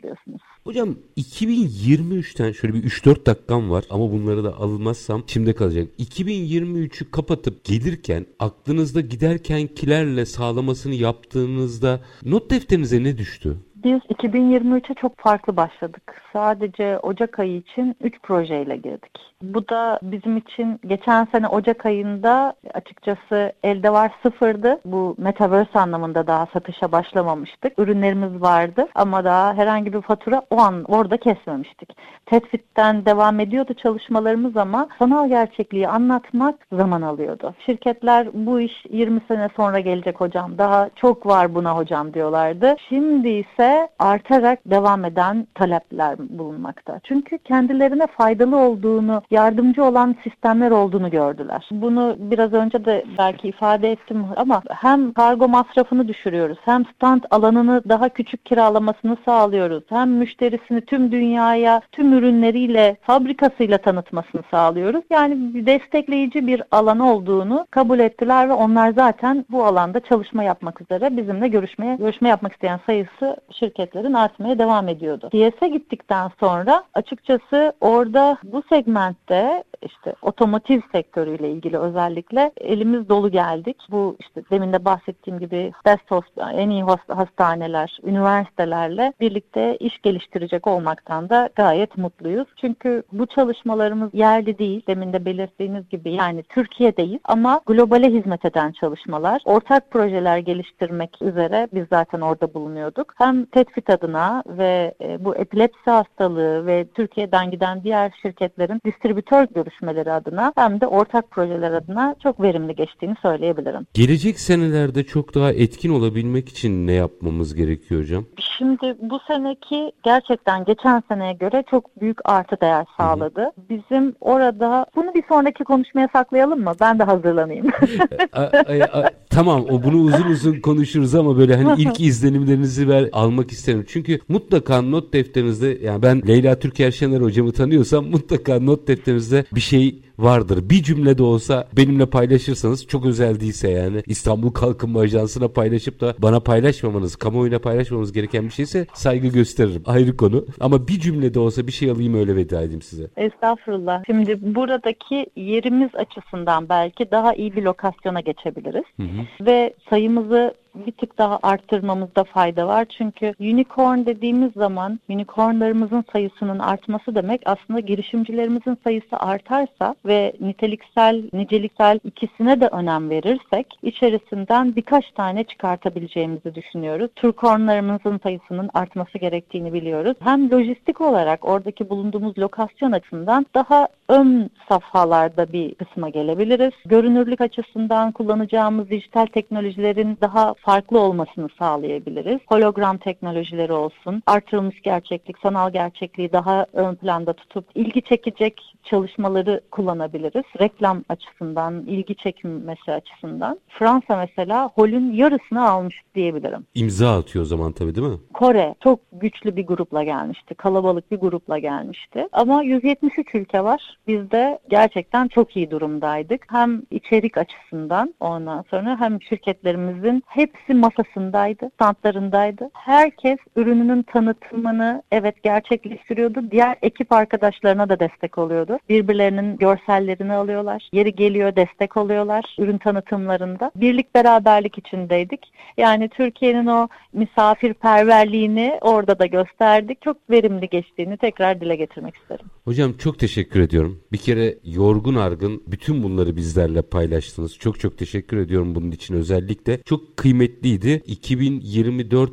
Hocam 0.64 0.96
2023'ten 1.18 2.52
şöyle 2.52 2.74
bir 2.74 2.84
3-4 2.84 3.26
dakikam 3.26 3.70
var 3.72 3.86
ama 3.90 4.12
bunları 4.12 4.44
da 4.44 4.58
almazsam 4.58 5.24
şimdi 5.28 5.54
kalacak. 5.54 5.88
2023'ü 6.00 7.12
kapatıp 7.12 7.64
gelirken 7.64 8.26
aklınızda 8.40 9.02
giderkenkilerle 9.02 10.26
sağlamasını 10.26 10.94
yaptığınızda 10.94 12.02
not 12.26 12.52
defterinize 12.52 13.04
ne 13.04 13.18
düştü? 13.18 13.58
Biz 13.84 14.00
2023'e 14.00 14.94
çok 14.94 15.20
farklı 15.20 15.58
başladık. 15.58 16.22
Sadece 16.34 17.00
Ocak 17.00 17.40
ayı 17.40 17.58
için 17.58 17.96
3 18.02 18.22
projeyle 18.22 18.76
girdik. 18.76 19.20
Bu 19.42 19.70
da 19.70 20.00
bizim 20.04 20.38
için 20.38 20.80
geçen 20.88 21.26
sene 21.26 21.48
Ocak 21.48 21.86
ayında 21.86 22.54
açıkçası 22.74 23.54
elde 23.64 23.90
var 23.90 24.12
sıfırdı. 24.24 24.80
Bu 24.86 25.16
Metaverse 25.18 25.80
anlamında 25.80 26.28
daha 26.28 26.46
satışa 26.46 26.92
başlamamıştık. 26.92 27.80
Ürünlerimiz 27.80 28.42
vardı 28.42 28.88
ama 28.96 29.24
daha 29.24 29.54
herhangi 29.54 29.94
bir 29.94 30.02
fatura 30.02 30.42
o 30.50 30.58
an 30.60 30.84
orada 30.88 31.18
kesmemiştik. 31.18 31.98
Tespitten 32.26 33.06
devam 33.06 33.40
ediyordu 33.40 33.74
çalışmalarımız 33.74 34.58
ama 34.58 34.88
sanal 35.00 35.30
gerçekliği 35.30 35.88
anlatmak 35.88 36.56
zaman 36.72 37.02
alıyordu. 37.02 37.54
Şirketler 37.66 38.28
bu 38.34 38.60
iş 38.60 38.86
20 38.90 39.22
sene 39.28 39.50
sonra 39.56 39.80
gelecek 39.80 40.22
hocam. 40.22 40.58
Daha 40.58 40.90
çok 40.96 41.26
var 41.26 41.56
buna 41.56 41.78
hocam 41.78 42.14
diyorlardı. 42.14 42.76
Şimdi 42.90 43.30
ise 43.30 43.73
artarak 44.00 44.60
devam 44.66 45.06
eden 45.06 45.48
talepler 45.56 46.16
bulunmakta. 46.20 47.00
Çünkü 47.04 47.38
kendilerine 47.38 48.08
faydalı 48.08 48.58
olduğunu 48.58 49.22
yardımcı 49.32 49.84
olan 49.84 50.16
sistemler 50.24 50.72
olduğunu 50.72 51.10
gördüler. 51.10 51.68
Bunu 51.72 52.16
biraz 52.20 52.54
önce 52.54 52.86
de 52.86 53.06
belki 53.18 53.48
ifade 53.48 53.92
ettim 53.92 54.26
ama 54.36 54.62
hem 54.70 55.14
kargo 55.14 55.48
masrafını 55.48 56.08
düşürüyoruz, 56.08 56.58
hem 56.66 56.86
stand 56.86 57.24
alanını 57.32 57.82
daha 57.90 58.10
küçük 58.10 58.46
kiralamasını 58.46 59.18
sağlıyoruz, 59.26 59.84
hem 59.90 60.12
müşterisini 60.12 60.82
tüm 60.82 61.12
dünyaya 61.12 61.82
tüm 61.92 62.14
ürünleriyle, 62.14 62.98
fabrikasıyla 63.02 63.78
tanıtmasını 63.78 64.42
sağlıyoruz. 64.52 65.04
Yani 65.10 65.66
destekleyici 65.66 66.48
bir 66.48 66.62
alan 66.72 67.00
olduğunu 67.00 67.68
kabul 67.72 68.00
ettiler 68.00 68.50
ve 68.50 68.54
onlar 68.54 68.92
zaten 68.92 69.46
bu 69.50 69.66
alanda 69.66 70.00
çalışma 70.00 70.44
yapmak 70.44 70.82
üzere 70.82 71.18
bizimle 71.18 71.48
görüşmeye 71.48 71.96
görüşme 71.96 72.30
yapmak 72.30 72.54
isteyen 72.54 72.80
sayısı 72.86 73.38
şirketlerin 73.64 74.14
artmaya 74.14 74.60
devam 74.60 74.88
ediyordu. 74.88 75.30
DS'e 75.34 75.68
gittikten 75.68 76.32
sonra 76.40 76.84
açıkçası 76.94 77.74
orada 77.82 78.38
bu 78.44 78.64
segment 78.70 79.30
de 79.30 79.64
işte 79.82 80.16
otomotiv 80.22 80.82
sektörüyle 80.92 81.52
ilgili 81.52 81.78
özellikle 81.78 82.52
elimiz 82.58 83.10
dolu 83.10 83.32
geldik. 83.32 83.78
Bu 83.92 84.16
işte 84.20 84.42
demin 84.52 84.74
de 84.74 84.86
bahsettiğim 84.86 85.40
gibi 85.40 85.72
best 85.86 86.12
host, 86.12 86.30
en 86.54 86.70
iyi 86.70 86.84
hastaneler, 87.08 88.00
üniversitelerle 88.04 89.14
birlikte 89.20 89.78
iş 89.78 90.02
geliştirecek 90.02 90.68
olmaktan 90.68 91.30
da 91.30 91.50
gayet 91.56 91.98
mutluyuz. 91.98 92.48
Çünkü 92.62 93.04
bu 93.12 93.26
çalışmalarımız 93.26 94.14
yerli 94.14 94.58
değil. 94.58 94.82
Demin 94.88 95.14
de 95.14 95.26
belirttiğiniz 95.26 95.90
gibi 95.90 96.12
yani 96.12 96.44
Türkiye'deyiz 96.44 97.20
ama 97.24 97.62
globale 97.66 98.10
hizmet 98.10 98.46
eden 98.46 98.72
çalışmalar. 98.72 99.42
Ortak 99.46 99.92
projeler 99.92 100.38
geliştirmek 100.38 101.22
üzere 101.22 101.68
biz 101.74 101.86
zaten 101.90 102.22
orada 102.22 102.54
bulunuyorduk. 102.54 103.14
Hem 103.18 103.43
Tetfit 103.52 103.90
adına 103.90 104.44
ve 104.48 104.94
e, 105.02 105.26
bu 105.26 105.36
epilepsi 105.36 105.90
hastalığı 105.90 106.66
ve 106.66 106.86
Türkiye'den 106.96 107.52
giden 107.52 107.84
diğer 107.84 108.12
şirketlerin 108.22 108.82
distribütör 108.86 109.48
görüşmeleri 109.56 110.12
adına 110.12 110.54
hem 110.56 110.82
de 110.82 110.88
ortak 110.88 111.32
projeler 111.32 111.72
adına 111.72 112.16
çok 112.24 112.42
verimli 112.42 112.76
geçtiğini 112.76 113.16
söyleyebilirim. 113.22 113.88
Gelecek 113.94 114.40
senelerde 114.40 115.04
çok 115.04 115.36
daha 115.36 115.52
etkin 115.52 115.90
olabilmek 115.90 116.50
için 116.50 116.88
ne 116.88 116.92
yapmamız 116.92 117.56
gerekiyor 117.56 118.02
hocam? 118.02 118.26
Şimdi 118.58 118.96
bu 119.02 119.20
seneki 119.28 119.92
gerçekten 120.04 120.66
geçen 120.66 121.04
seneye 121.08 121.34
göre 121.34 121.64
çok 121.72 122.02
büyük 122.02 122.18
artı 122.26 122.62
değer 122.62 122.86
sağladı. 122.98 123.42
Hı 123.42 123.46
hı. 123.46 123.52
Bizim 123.70 124.16
orada 124.22 124.86
bunu 124.96 125.14
bir 125.14 125.24
sonraki 125.30 125.64
konuşmaya 125.64 126.08
saklayalım 126.14 126.64
mı? 126.64 126.74
Ben 126.82 127.00
de 127.00 127.04
hazırlanayım. 127.04 127.68
a, 128.34 128.42
a, 128.42 129.00
a, 129.00 129.10
tamam 129.30 129.66
o 129.70 129.84
bunu 129.84 129.98
uzun 129.98 130.30
uzun 130.30 130.62
konuşuruz 130.62 131.16
ama 131.16 131.38
böyle 131.38 131.56
hani 131.56 131.82
ilk 131.82 132.00
izlenimlerinizi 132.00 132.90
ver 132.90 133.10
almak 133.12 133.33
isterim. 133.42 133.86
Çünkü 133.88 134.20
mutlaka 134.28 134.82
not 134.82 135.14
defterinizde 135.14 135.78
yani 135.84 136.02
ben 136.02 136.28
Leyla 136.28 136.60
Türker 136.60 136.92
Şener 136.92 137.22
hocamı 137.22 137.52
tanıyorsam 137.52 138.06
mutlaka 138.06 138.60
not 138.60 138.88
defterinizde 138.88 139.46
bir 139.56 139.62
şey 139.62 140.00
vardır. 140.20 140.70
Bir 140.70 140.84
cümle 140.84 141.18
de 141.18 141.24
olsa 141.24 141.68
benimle 141.78 142.06
paylaşırsanız 142.06 142.88
çok 142.88 143.06
özel 143.06 143.40
değilse 143.40 143.70
yani 143.70 144.04
İstanbul 144.06 144.52
Kalkınma 144.52 145.00
Ajansı'na 145.00 145.48
paylaşıp 145.48 146.02
da 146.02 146.16
bana 146.20 146.40
paylaşmamanız, 146.40 147.16
kamuoyuna 147.16 147.60
paylaşmamanız 147.60 148.14
gereken 148.14 148.46
bir 148.46 148.50
şeyse 148.50 148.88
saygı 148.94 149.28
gösteririm. 149.28 149.84
Ayrı 149.86 150.18
konu. 150.18 150.46
Ama 150.60 150.88
bir 150.88 151.00
cümle 151.00 151.34
de 151.34 151.40
olsa 151.40 151.68
bir 151.68 151.72
şey 151.72 151.90
alayım 151.90 152.16
öyle 152.16 152.36
veda 152.36 152.62
edeyim 152.62 152.82
size. 152.82 153.08
Estağfurullah. 153.18 154.04
Şimdi 154.06 154.56
buradaki 154.56 155.26
yerimiz 155.36 155.90
açısından 155.96 156.70
belki 156.70 157.12
daha 157.12 157.34
iyi 157.34 157.56
bir 157.56 157.62
lokasyona 157.64 158.20
geçebiliriz. 158.20 158.84
Hı 158.98 159.04
hı. 159.04 159.46
Ve 159.46 159.74
sayımızı 159.90 160.54
bir 160.76 160.92
tık 160.92 161.18
daha 161.18 161.40
arttırmamızda 161.44 162.24
fayda 162.24 162.68
var. 162.68 162.86
Çünkü 162.86 163.34
unicorn 163.40 164.06
dediğimiz 164.06 164.54
zaman 164.54 165.00
unicornlarımızın 165.10 166.06
sayısının 166.14 166.60
artması 166.60 167.16
demek 167.16 167.42
aslında 167.46 167.80
girişimcilerimizin 167.80 168.78
sayısı 168.84 169.18
artarsa 169.18 169.96
ve 170.06 170.34
niteliksel, 170.40 171.24
niceliksel 171.34 172.00
ikisine 172.04 172.62
de 172.62 172.68
önem 172.68 173.10
verirsek 173.10 173.68
içerisinden 173.84 174.76
birkaç 174.76 175.12
tane 175.12 175.44
çıkartabileceğimizi 175.44 176.56
düşünüyoruz. 176.56 177.10
Turkornlarımızın 177.16 178.20
sayısının 178.24 178.70
artması 178.74 179.18
gerektiğini 179.18 179.74
biliyoruz. 179.74 180.18
Hem 180.20 180.52
lojistik 180.52 181.02
olarak 181.02 181.46
oradaki 181.46 181.90
bulunduğumuz 181.90 182.38
lokasyon 182.38 182.92
açısından 182.92 183.46
daha 183.56 183.88
ön 184.10 184.50
safhalarda 184.70 185.54
bir 185.54 185.76
kısma 185.76 186.10
gelebiliriz. 186.10 186.74
Görünürlük 186.86 187.42
açısından 187.42 188.12
kullanacağımız 188.12 188.90
dijital 188.90 189.26
teknolojilerin 189.26 190.18
daha 190.22 190.54
farklı 190.64 191.00
olmasını 191.00 191.48
sağlayabiliriz. 191.60 192.40
Hologram 192.48 192.98
teknolojileri 192.98 193.74
olsun, 193.74 194.24
artırılmış 194.26 194.82
gerçeklik, 194.82 195.40
sanal 195.40 195.72
gerçekliği 195.72 196.32
daha 196.32 196.66
ön 196.74 196.96
planda 196.96 197.34
tutup 197.34 197.66
ilgi 197.76 198.02
çekecek 198.02 198.76
çalışmaları 198.84 199.62
kullanabiliriz. 199.72 200.44
Reklam 200.60 201.04
açısından, 201.10 201.84
ilgi 201.88 202.16
çekmesi 202.16 202.92
açısından. 202.92 203.60
Fransa 203.68 204.18
mesela 204.18 204.70
holün 204.76 205.14
yarısını 205.14 205.70
almış 205.70 206.02
diyebilirim. 206.16 206.66
İmza 206.76 207.18
atıyor 207.18 207.46
o 207.46 207.48
zaman 207.48 207.72
tabii 207.72 207.96
değil 207.96 208.08
mi? 208.08 208.20
Kore 208.34 208.76
çok 208.84 209.00
güçlü 209.14 209.56
bir 209.56 209.68
grupla 209.68 210.04
gelmişti. 210.04 210.56
Kalabalık 210.56 211.12
bir 211.12 211.18
grupla 211.18 211.60
gelmişti. 211.60 212.28
Ama 212.32 212.64
173 212.64 213.36
ülke 213.36 213.64
var. 213.64 213.98
Biz 214.08 214.32
de 214.32 214.60
gerçekten 214.70 215.28
çok 215.28 215.58
iyi 215.58 215.72
durumdaydık. 215.72 216.46
Hem 216.50 216.82
içerik 216.92 217.38
açısından 217.38 218.14
ondan 218.20 218.66
sonra 218.70 219.00
hem 219.00 219.22
şirketlerimizin 219.22 220.24
hepsi 220.54 220.74
masasındaydı, 220.74 221.72
standlarındaydı. 221.76 222.70
Herkes 222.74 223.38
ürününün 223.56 224.04
tanıtımını 224.04 225.04
evet 225.12 225.44
gerçekleştiriyordu. 225.44 226.52
Diğer 226.52 226.78
ekip 226.82 227.12
arkadaşlarına 227.12 227.90
da 227.90 228.00
destek 228.00 228.38
oluyordu. 228.38 228.78
Birbirlerinin 228.90 229.58
görsellerini 229.58 230.34
alıyorlar. 230.34 230.90
Yeri 230.94 231.16
geliyor 231.16 231.56
destek 231.56 231.98
oluyorlar 231.98 232.56
ürün 232.60 232.78
tanıtımlarında. 232.78 233.72
Birlik 233.76 234.16
beraberlik 234.16 234.78
içindeydik. 234.78 235.54
Yani 235.78 236.10
Türkiye'nin 236.10 236.68
o 236.68 236.88
misafirperverliğini 237.14 238.78
orada 238.82 239.20
da 239.20 239.26
gösterdik. 239.26 240.02
Çok 240.02 240.18
verimli 240.30 240.70
geçtiğini 240.70 241.18
tekrar 241.18 241.62
dile 241.62 241.76
getirmek 241.76 242.16
isterim. 242.16 242.46
Hocam 242.66 242.94
çok 242.94 243.20
teşekkür 243.20 243.60
ediyorum. 243.60 244.00
Bir 244.12 244.18
kere 244.18 244.56
yorgun 244.64 245.16
argın 245.16 245.64
bütün 245.68 246.04
bunları 246.04 246.36
bizlerle 246.36 246.82
paylaştınız. 246.82 247.58
Çok 247.58 247.80
çok 247.80 247.98
teşekkür 247.98 248.38
ediyorum 248.38 248.76
bunun 248.76 248.92
için 248.92 249.16
özellikle. 249.16 249.82
Çok 249.84 250.18
kıymetliydi. 250.48 251.02
2024 251.06 252.32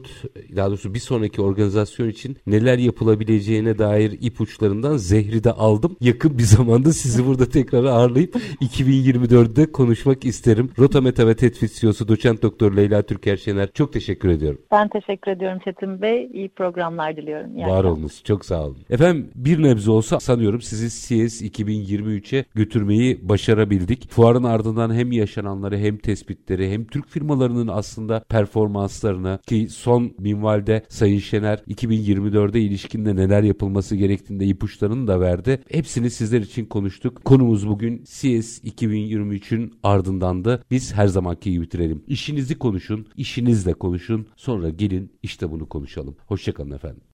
daha 0.57 0.69
doğrusu 0.69 0.95
bir 0.95 0.99
sonraki 0.99 1.43
organizasyon 1.43 2.09
için 2.09 2.37
neler 2.47 2.79
yapılabileceğine 2.79 3.79
dair 3.79 4.19
ipuçlarından 4.21 4.97
zehri 4.97 5.45
de 5.45 5.53
aldım. 5.53 5.97
Yakın 6.01 6.39
bir 6.39 6.43
zamanda 6.43 6.93
sizi 6.93 7.27
burada 7.27 7.49
tekrar 7.49 7.85
ağırlayıp 7.85 8.37
2024'de 8.61 9.73
konuşmak 9.73 10.25
isterim. 10.25 10.71
Rota 10.79 11.01
Meta 11.01 11.27
ve 11.27 11.37
Tetfit 11.37 11.75
CEO'su 11.75 12.09
doçent 12.09 12.43
doktor 12.43 12.77
Leyla 12.77 13.03
Türker 13.03 13.37
Şener 13.37 13.73
çok 13.73 13.93
teşekkür 13.93 14.29
ediyorum. 14.29 14.61
Ben 14.71 14.89
teşekkür 14.89 15.31
ediyorum 15.31 15.59
Çetin 15.65 16.03
Bey. 16.03 16.31
İyi 16.33 16.49
programlar 16.49 17.17
diliyorum. 17.17 17.57
İyi 17.57 17.67
Var 17.67 17.85
olunuz. 17.85 18.23
Çok 18.25 18.45
sağ 18.45 18.65
olun. 18.65 18.79
Efendim 18.91 19.31
bir 19.35 19.63
nebze 19.63 19.91
olsa 19.91 20.21
sanıyorum 20.21 20.61
sizi 20.61 20.89
CS 20.89 21.43
2023'e 21.43 22.45
götürmeyi 22.55 23.29
başarabildik. 23.29 24.11
Fuarın 24.11 24.45
ardından 24.45 24.95
hem 24.95 25.13
yaşananları 25.13 25.79
hem 25.79 25.97
tespitleri 25.97 26.73
hem 26.73 26.85
Türk 26.85 27.09
firmalarının 27.09 27.69
aslında 27.69 28.00
performanslarını 28.09 29.39
ki 29.47 29.69
son 29.69 30.13
minvalde 30.19 30.85
Sayın 30.89 31.19
Şener 31.19 31.59
2024'e 31.59 32.61
ilişkinde 32.61 33.17
neler 33.17 33.43
yapılması 33.43 33.97
gerektiğinde 33.97 34.47
ipuçlarını 34.47 35.07
da 35.09 35.21
verdi. 35.21 35.61
Hepsini 35.71 36.11
sizler 36.11 36.41
için 36.41 36.65
konuştuk. 36.65 37.25
Konumuz 37.25 37.69
bugün 37.69 38.05
CS 38.05 38.65
2023'ün 38.65 39.75
ardındandı. 39.83 40.65
Biz 40.71 40.95
her 40.95 41.07
zamanki 41.07 41.53
gibi 41.53 41.65
bitirelim. 41.65 42.03
İşinizi 42.07 42.59
konuşun, 42.59 43.07
işinizle 43.17 43.75
konuşun. 43.75 44.27
Sonra 44.37 44.69
gelin 44.71 45.13
işte 45.23 45.51
bunu 45.51 45.69
konuşalım. 45.69 46.17
Hoşçakalın 46.27 46.71
efendim. 46.71 47.01